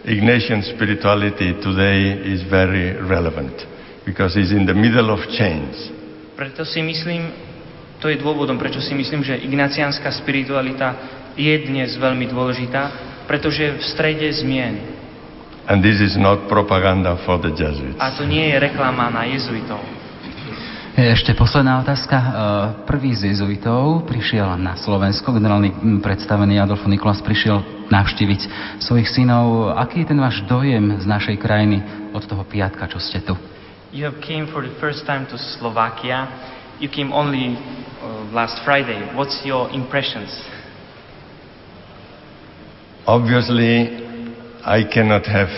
Ignatian 0.08 0.64
spirituality 0.64 1.60
today 1.60 2.24
is 2.24 2.48
very 2.48 2.96
relevant 2.96 3.52
because 4.08 4.40
it's 4.40 4.56
in 4.56 4.64
the 4.64 4.74
middle 4.74 5.12
of 5.12 5.20
change. 5.36 5.76
Preto 6.40 6.64
si 6.64 6.80
myslím, 6.80 7.49
to 8.00 8.08
je 8.08 8.18
dôvodom, 8.18 8.56
prečo 8.56 8.80
si 8.80 8.96
myslím, 8.96 9.22
že 9.22 9.36
ignaciánska 9.36 10.08
spiritualita 10.16 10.96
je 11.36 11.52
dnes 11.68 11.92
veľmi 12.00 12.32
dôležitá, 12.32 12.82
pretože 13.28 13.60
je 13.60 13.72
v 13.76 13.84
strede 13.84 14.28
zmien. 14.32 14.98
And 15.70 15.86
this 15.86 16.02
is 16.02 16.18
not 16.18 16.50
propaganda 16.50 17.14
for 17.28 17.38
the 17.38 17.54
Jesuits. 17.54 18.00
A 18.02 18.18
to 18.18 18.26
nie 18.26 18.50
je 18.50 18.58
reklama 18.58 19.14
na 19.14 19.30
jezuitov. 19.30 19.78
Ešte 20.98 21.32
posledná 21.38 21.80
otázka. 21.80 22.18
E, 22.18 22.30
Prvý 22.90 23.14
z 23.14 23.32
jezuitov 23.32 24.04
prišiel 24.10 24.58
na 24.58 24.76
Slovensko, 24.76 25.32
generálny 25.32 26.02
predstavený 26.02 26.60
Adolfo 26.60 26.90
Nikolás 26.90 27.22
prišiel 27.22 27.88
navštíviť 27.88 28.42
svojich 28.82 29.08
synov. 29.08 29.78
Aký 29.78 30.04
je 30.04 30.10
ten 30.12 30.20
váš 30.20 30.42
dojem 30.50 31.00
z 31.00 31.06
našej 31.06 31.38
krajiny 31.38 31.86
od 32.12 32.26
toho 32.26 32.42
piatka, 32.44 32.90
čo 32.90 32.98
ste 33.00 33.22
tu? 33.22 33.38
You 33.94 34.10
have 34.10 34.20
came 34.26 34.50
for 34.50 34.66
the 34.66 34.74
first 34.82 35.06
time 35.06 35.30
to 35.30 35.38
Slovakia. 35.38 36.28
You 36.80 36.88
came 36.88 37.12
only 37.12 37.60
uh, 38.00 38.32
last 38.32 38.64
Friday. 38.64 39.12
What's 39.14 39.42
your 39.44 39.70
impressions? 39.70 40.32
Obviously, 43.06 44.00
I 44.64 44.88
cannot 44.88 45.26
have 45.28 45.52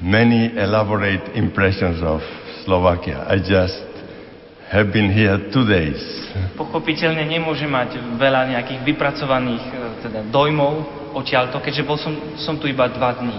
many 0.00 0.56
elaborate 0.56 1.36
impressions 1.36 2.00
of 2.00 2.24
Slovakia. 2.64 3.20
I 3.28 3.36
just 3.36 3.84
have 4.72 4.94
been 4.96 5.12
here 5.12 5.36
two 5.52 5.68
days. 5.68 6.00
Pochopiteľne 6.56 7.28
nemôžem 7.28 7.68
mať 7.68 8.00
veľa 8.16 8.56
nejakých 8.56 8.80
vypracovaných 8.88 9.64
e, 9.68 9.74
teda 10.08 10.20
dojmov 10.32 11.12
odtiaľto, 11.12 11.60
keďže 11.60 11.84
bol 11.84 12.00
som, 12.00 12.16
som 12.40 12.56
tu 12.56 12.64
iba 12.64 12.88
dva 12.88 13.12
dní. 13.12 13.36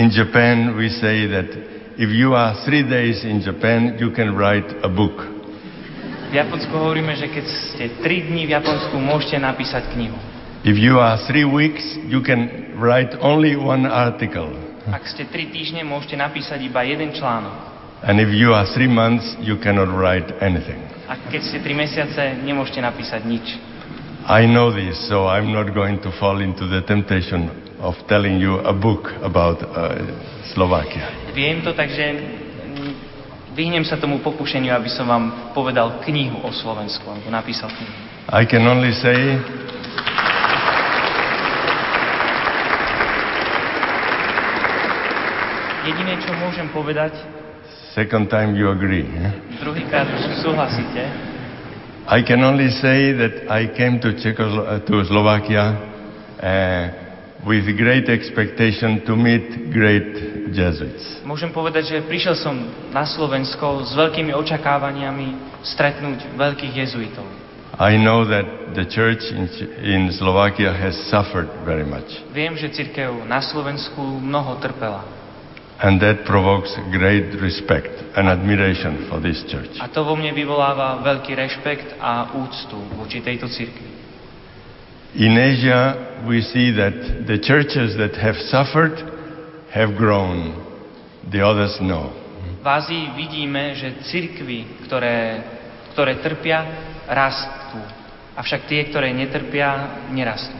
In 0.00 0.08
Japan, 0.08 0.72
we 0.72 0.88
say 0.88 1.28
that 1.28 1.52
if 2.00 2.08
you 2.08 2.32
are 2.32 2.56
three 2.64 2.80
days 2.80 3.28
in 3.28 3.44
Japan, 3.44 4.00
you 4.00 4.08
can 4.16 4.32
write 4.32 4.64
a 4.80 4.88
book. 4.88 5.39
V 6.30 6.38
Japonsku 6.38 6.70
hovoríme, 6.70 7.10
že 7.18 7.26
keď 7.26 7.44
ste 7.50 7.84
tri 8.06 8.22
dní 8.22 8.46
v 8.46 8.54
Japonsku, 8.54 8.94
môžete 9.02 9.42
napísať 9.42 9.90
knihu. 9.98 10.14
If 10.62 10.78
you 10.78 11.02
are 11.02 11.18
three 11.26 11.42
weeks, 11.42 11.82
you 12.06 12.22
can 12.22 12.70
write 12.78 13.18
only 13.18 13.58
one 13.58 13.82
article. 13.82 14.54
Ak 14.94 15.10
ste 15.10 15.26
3 15.26 15.50
týždne, 15.50 15.82
môžete 15.82 16.14
napísať 16.14 16.62
iba 16.62 16.86
jeden 16.86 17.10
článok. 17.10 17.52
And 18.06 18.22
if 18.22 18.30
you 18.30 18.54
are 18.54 18.62
three 18.70 18.86
months, 18.86 19.34
you 19.42 19.58
cannot 19.58 19.90
write 19.90 20.30
anything. 20.38 20.78
A 21.10 21.18
keď 21.18 21.50
ste 21.50 21.58
3 21.66 21.74
mesiace, 21.74 22.22
nemôžete 22.46 22.78
napísať 22.78 23.26
nič. 23.26 23.58
I 24.30 24.46
know 24.46 24.70
this, 24.70 24.94
so 25.10 25.26
I'm 25.26 25.50
not 25.50 25.74
going 25.74 25.98
to 26.06 26.14
fall 26.22 26.38
into 26.38 26.70
the 26.70 26.86
temptation 26.86 27.50
of 27.82 27.98
telling 28.06 28.38
you 28.38 28.62
a 28.62 28.70
book 28.70 29.10
about 29.26 29.58
uh, 29.66 29.98
Slovakia. 30.54 31.10
Viem 31.34 31.66
to, 31.66 31.74
takže 31.74 32.38
vyhnem 33.60 33.84
sa 33.84 34.00
tomu 34.00 34.24
pokušeniu, 34.24 34.72
aby 34.72 34.88
som 34.88 35.04
vám 35.04 35.52
povedal 35.52 36.00
knihu 36.00 36.40
o 36.40 36.48
Slovensku, 36.48 37.04
alebo 37.04 37.28
napísal 37.28 37.68
knihu. 37.68 37.92
I 38.32 38.48
can 38.48 38.64
only 38.64 38.96
say 38.96 39.36
Jediné, 45.80 46.20
čo 46.20 46.32
môžem 46.36 46.68
povedať, 46.70 47.16
second 47.96 48.28
time 48.28 48.52
you 48.52 48.68
agree. 48.68 49.08
eh? 49.08 49.32
druhýkrát 49.60 50.06
už 50.12 50.44
súhlasíte, 50.44 51.02
I 52.10 52.20
can 52.26 52.42
only 52.42 52.68
say 52.74 53.14
that 53.14 53.46
I 53.46 53.70
came 53.70 54.02
to, 54.02 54.12
Czechoslo- 54.18 54.66
to 54.82 55.04
Slovakia 55.06 55.78
uh, 56.36 56.84
with 57.46 57.64
great 57.76 58.08
expectation 58.08 59.00
to 59.06 59.16
meet 59.16 59.72
great 59.72 60.12
Jesuits. 60.50 61.22
môžem 61.24 61.48
povedať, 61.48 61.94
že 61.94 61.96
prišiel 62.04 62.34
som 62.36 62.52
na 62.90 63.06
Slovensko 63.06 63.86
s 63.86 63.94
veľkými 63.94 64.34
očakávaniami 64.34 65.58
stretnúť 65.62 66.36
veľkých 66.36 66.74
jezuitov. 66.74 67.24
I 67.80 67.96
know 67.96 68.28
that 68.28 68.76
the 68.76 68.84
church 68.84 69.24
in, 69.32 69.48
in 69.80 70.02
Slovakia 70.12 70.68
has 70.68 70.92
suffered 71.08 71.48
very 71.64 71.86
much, 71.86 72.08
Viem, 72.34 72.58
že 72.58 72.68
církev 72.68 73.24
na 73.24 73.40
Slovensku 73.40 74.00
mnoho 74.20 74.60
trpela. 74.60 75.00
and 75.80 75.96
that 75.96 76.28
provokes 76.28 76.68
great 76.92 77.32
respect 77.40 77.88
and 78.12 78.28
admiration 78.28 79.08
for 79.08 79.16
this 79.16 79.40
church. 79.48 79.80
A 79.80 79.88
to 79.88 80.04
vo 80.04 80.12
mne 80.12 80.36
vyvoláva 80.36 81.00
veľký 81.00 81.32
rešpekt 81.32 81.96
a 81.96 82.36
úctu 82.36 82.76
voči 83.00 83.24
tejto 83.24 83.48
církvi. 83.48 83.99
In 85.14 85.34
Asia, 85.34 86.22
we 86.28 86.40
see 86.40 86.70
that 86.70 87.26
the 87.26 87.38
churches 87.42 87.96
that 87.98 88.14
have 88.14 88.36
suffered 88.46 88.94
have 89.74 89.98
grown, 89.98 90.54
the 91.30 91.42
others 91.42 91.78
no. 91.82 92.14
V 92.62 92.66
Ázii 92.68 93.18
vidíme, 93.18 93.74
že 93.74 94.06
církvy, 94.06 94.86
ktoré, 94.86 95.42
ktoré 95.90 96.22
trpia, 96.22 96.62
rastú. 97.10 97.82
Avšak 98.38 98.70
tie, 98.70 98.86
ktoré 98.86 99.10
netrpia, 99.10 100.06
nerastú. 100.14 100.54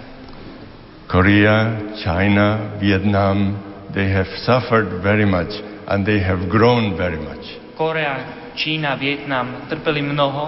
Korea, 1.06 1.94
China, 2.02 2.74
Vietnam, 2.82 3.55
they 3.94 4.10
have 4.10 4.31
suffered 4.43 4.98
very 4.98 5.27
much 5.27 5.55
and 5.86 6.02
they 6.02 6.18
have 6.18 6.51
grown 6.51 6.98
very 6.98 7.18
much. 7.18 7.43
Korea, 7.78 8.51
Čína, 8.59 8.98
Vietnam 8.98 9.70
trpeli 9.70 10.02
mnoho 10.02 10.44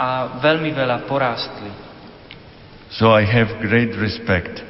a 0.00 0.40
veľmi 0.40 0.72
veľa 0.72 1.04
porástli. 1.04 1.89
So 2.90 3.14
I 3.14 3.22
have 3.22 3.62
great 3.62 3.94
respect 3.94 4.60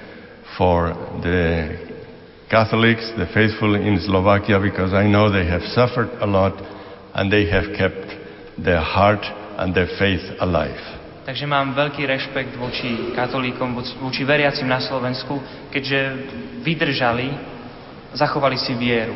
for 0.58 0.92
the 1.24 1.72
Catholics, 2.50 3.08
the 3.16 3.26
faithful 3.32 3.74
in 3.74 3.96
Slovakia, 4.00 4.60
because 4.60 4.92
I 4.92 5.08
know 5.08 5.32
they 5.32 5.46
have 5.46 5.62
suffered 5.72 6.10
a 6.20 6.26
lot 6.26 6.52
and 7.14 7.32
they 7.32 7.48
have 7.48 7.72
kept 7.72 8.12
their 8.58 8.80
heart 8.80 9.24
and 9.56 9.74
their 9.74 9.88
faith 9.98 10.20
alive. 10.40 10.76
Takže 11.24 11.46
mám 11.46 11.72
veľký 11.76 12.10
rešpekt 12.10 12.58
voči 12.58 13.12
katolíkom, 13.14 13.76
voči- 13.76 14.24
veriacim 14.26 14.66
na 14.66 14.82
Slovensku, 14.82 15.38
keďže 15.70 16.00
vydržali, 16.64 17.28
zachovali 18.16 18.58
si 18.58 18.74
vieru. 18.74 19.14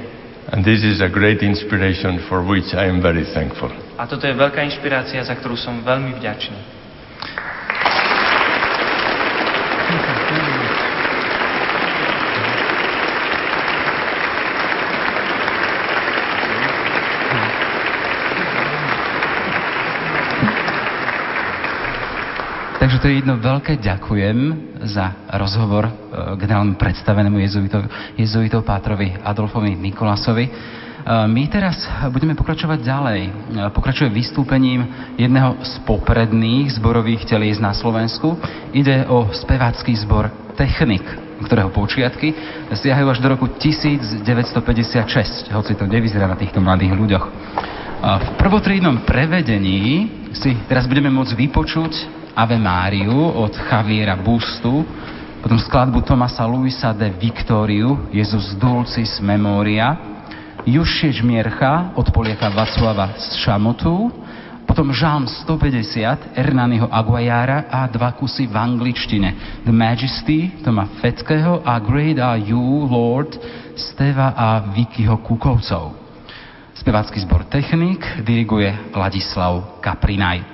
And 0.52 0.62
this 0.62 0.84
is 0.84 1.00
a 1.00 1.08
great 1.08 1.40
inspiration 1.42 2.20
for 2.28 2.44
which 2.44 2.76
I 2.76 2.86
am 2.86 3.00
very 3.00 3.24
thankful. 3.24 3.72
A 3.96 4.04
toto 4.04 4.28
je 4.28 4.36
veľká 4.36 4.62
inšpirácia, 4.62 5.20
za 5.24 5.34
ktorú 5.34 5.56
som 5.56 5.80
veľmi 5.80 6.20
vďačný. 6.20 6.73
Takže 22.84 23.00
to 23.00 23.08
je 23.08 23.24
jedno 23.24 23.40
veľké 23.40 23.80
ďakujem 23.80 24.38
za 24.84 25.16
rozhovor 25.40 25.88
e, 25.88 25.92
generálnemu 26.36 26.76
predstavenému 26.76 27.40
jezuitov, 28.20 28.60
Pátrovi 28.60 29.24
Adolfovi 29.24 29.72
Nikolasovi. 29.72 30.44
E, 30.44 30.50
My 31.24 31.48
teraz 31.48 31.80
budeme 32.12 32.36
pokračovať 32.36 32.84
ďalej. 32.84 33.20
E, 33.24 33.30
Pokračuje 33.72 34.12
vystúpením 34.12 34.84
jedného 35.16 35.64
z 35.64 35.80
popredných 35.88 36.76
zborových 36.76 37.24
telies 37.24 37.56
na 37.56 37.72
Slovensku. 37.72 38.36
Ide 38.76 39.08
o 39.08 39.32
spevácky 39.32 39.96
zbor 40.04 40.28
Technik, 40.52 41.08
ktorého 41.40 41.72
počiatky 41.72 42.36
siahajú 42.68 43.08
až 43.08 43.24
do 43.24 43.32
roku 43.32 43.48
1956, 43.48 44.28
hoci 45.56 45.72
to 45.72 45.88
nevyzerá 45.88 46.28
na 46.28 46.36
týchto 46.36 46.60
mladých 46.60 46.92
ľuďoch. 47.00 47.24
V 48.04 48.28
prvotrídnom 48.36 49.08
prevedení 49.08 50.04
si 50.36 50.52
teraz 50.68 50.84
budeme 50.84 51.08
môcť 51.08 51.32
vypočuť 51.32 52.23
Ave 52.34 52.58
Máriu 52.58 53.14
od 53.14 53.54
Javiera 53.54 54.18
Bustu, 54.18 54.82
potom 55.38 55.58
skladbu 55.58 56.02
Tomasa 56.02 56.42
Luisa 56.46 56.90
de 56.90 57.10
Victoriu, 57.14 58.10
Jezus 58.10 58.58
Dulcis 58.58 59.22
Memoria, 59.22 59.94
Jušie 60.66 61.12
Žmiercha 61.12 61.94
od 61.94 62.10
Poliaka 62.10 62.50
Vaclava 62.50 63.14
z 63.14 63.38
Šamotu, 63.44 64.10
potom 64.64 64.90
Žalm 64.90 65.28
150 65.28 66.34
Hernányho 66.34 66.88
Aguayara 66.88 67.68
a 67.68 67.84
dva 67.86 68.16
kusy 68.16 68.48
v 68.48 68.56
angličtine 68.56 69.60
The 69.62 69.70
Majesty 69.70 70.50
Toma 70.64 70.88
Feckého 70.98 71.60
a 71.62 71.78
Great 71.78 72.16
Are 72.16 72.40
You, 72.40 72.88
Lord 72.88 73.36
Steva 73.76 74.32
a 74.32 74.72
Vikyho 74.72 75.20
Kukovcov. 75.20 76.00
Spevácky 76.74 77.20
zbor 77.22 77.46
Technik 77.46 78.02
diriguje 78.24 78.72
Ladislav 78.96 79.78
Kaprinaj. 79.84 80.53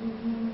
Mm-hmm. 0.00 0.47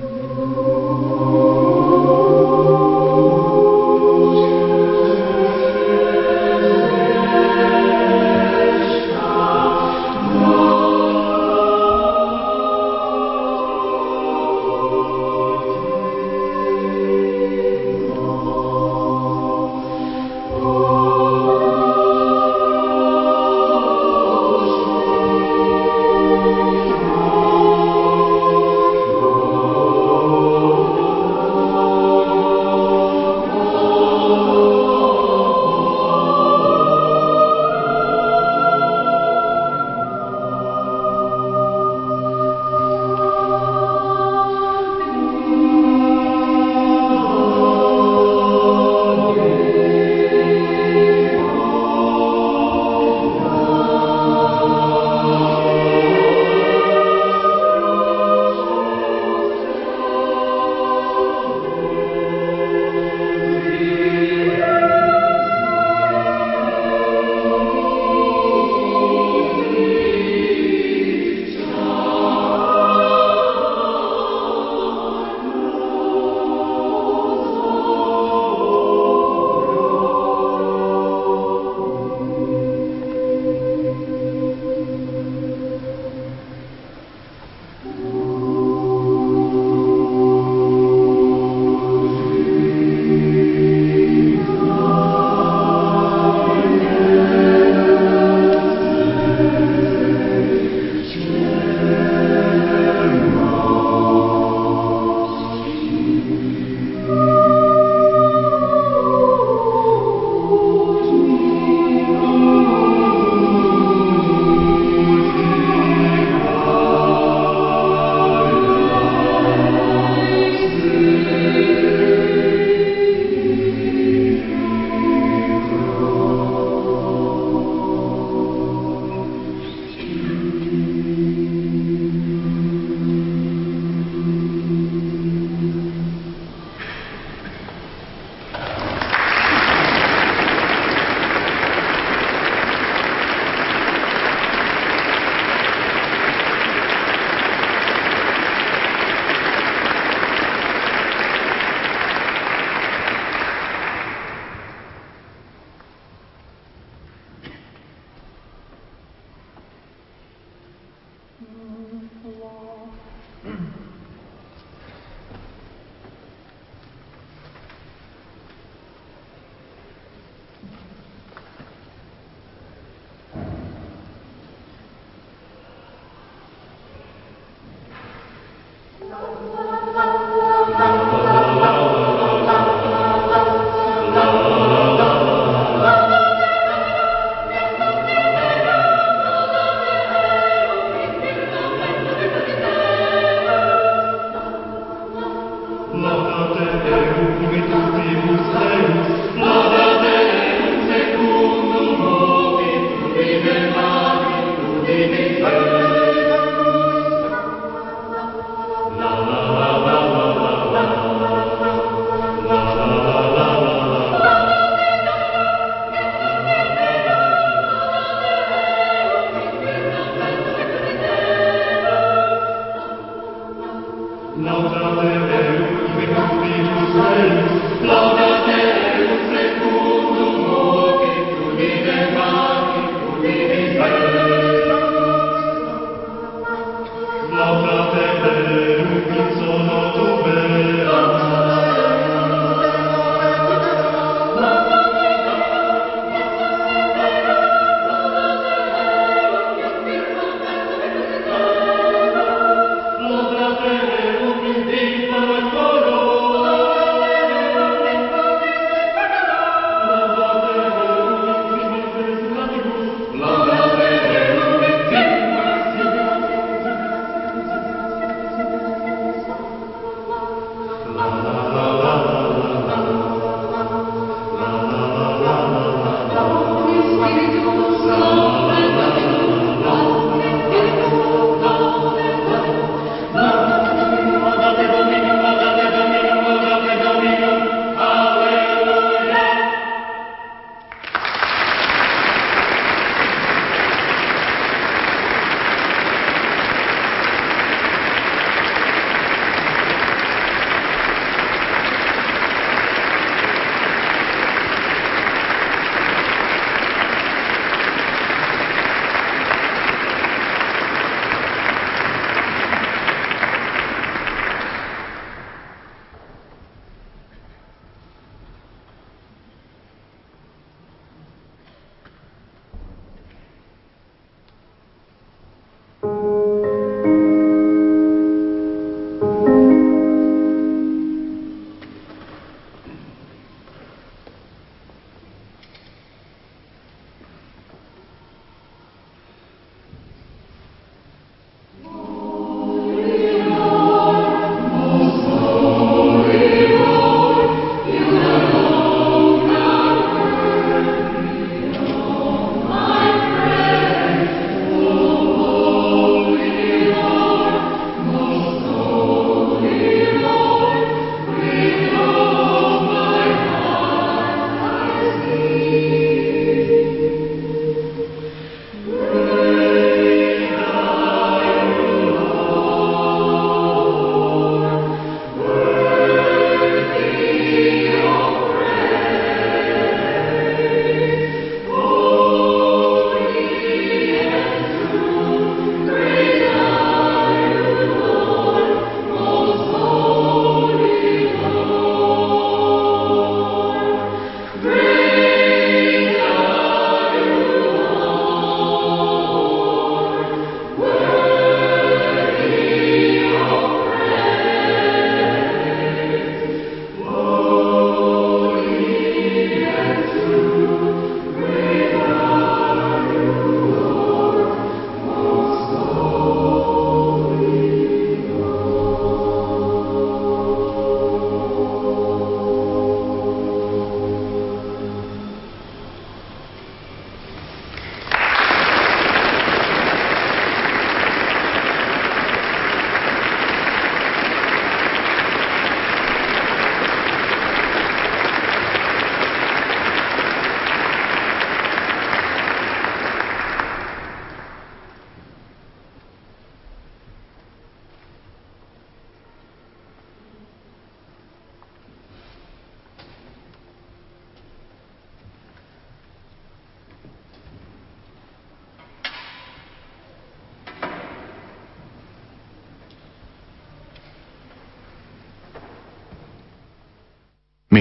Amen. 0.00 0.47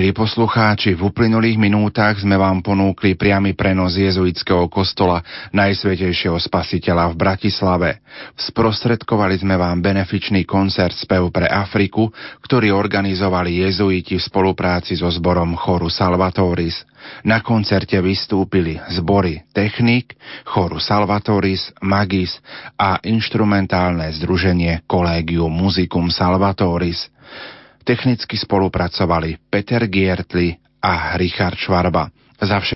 Milí 0.08 0.24
poslucháči, 0.24 0.96
v 0.96 1.12
uplynulých 1.12 1.60
minútach 1.60 2.16
sme 2.16 2.40
vám 2.40 2.64
ponúkli 2.64 3.20
priamy 3.20 3.60
prenos 3.60 4.00
jezuitského 4.00 4.72
kostola 4.72 5.20
Najsvetejšieho 5.52 6.40
spasiteľa 6.40 7.12
v 7.12 7.16
Bratislave. 7.20 7.90
Sprostredkovali 8.40 9.36
sme 9.36 9.60
vám 9.60 9.84
benefičný 9.84 10.48
koncert 10.48 10.96
spev 10.96 11.28
pre 11.28 11.52
Afriku, 11.52 12.08
ktorý 12.40 12.72
organizovali 12.72 13.68
jezuiti 13.68 14.16
v 14.16 14.24
spolupráci 14.24 14.96
so 14.96 15.12
zborom 15.12 15.60
Choru 15.60 15.92
Salvatoris. 15.92 16.88
Na 17.28 17.44
koncerte 17.44 18.00
vystúpili 18.00 18.80
zbory 18.96 19.44
Technik, 19.52 20.16
Choru 20.48 20.80
Salvatoris, 20.80 21.76
Magis 21.84 22.40
a 22.80 22.96
inštrumentálne 23.04 24.08
združenie 24.16 24.88
Collegium 24.88 25.52
Musicum 25.52 26.08
Salvatoris– 26.08 27.12
Technicky 27.88 28.36
spolupracovali 28.38 29.38
Peter 29.50 29.88
Giertli 29.88 30.52
a 30.82 31.16
Richard 31.16 31.56
Švarba. 31.56 32.12
Za 32.42 32.60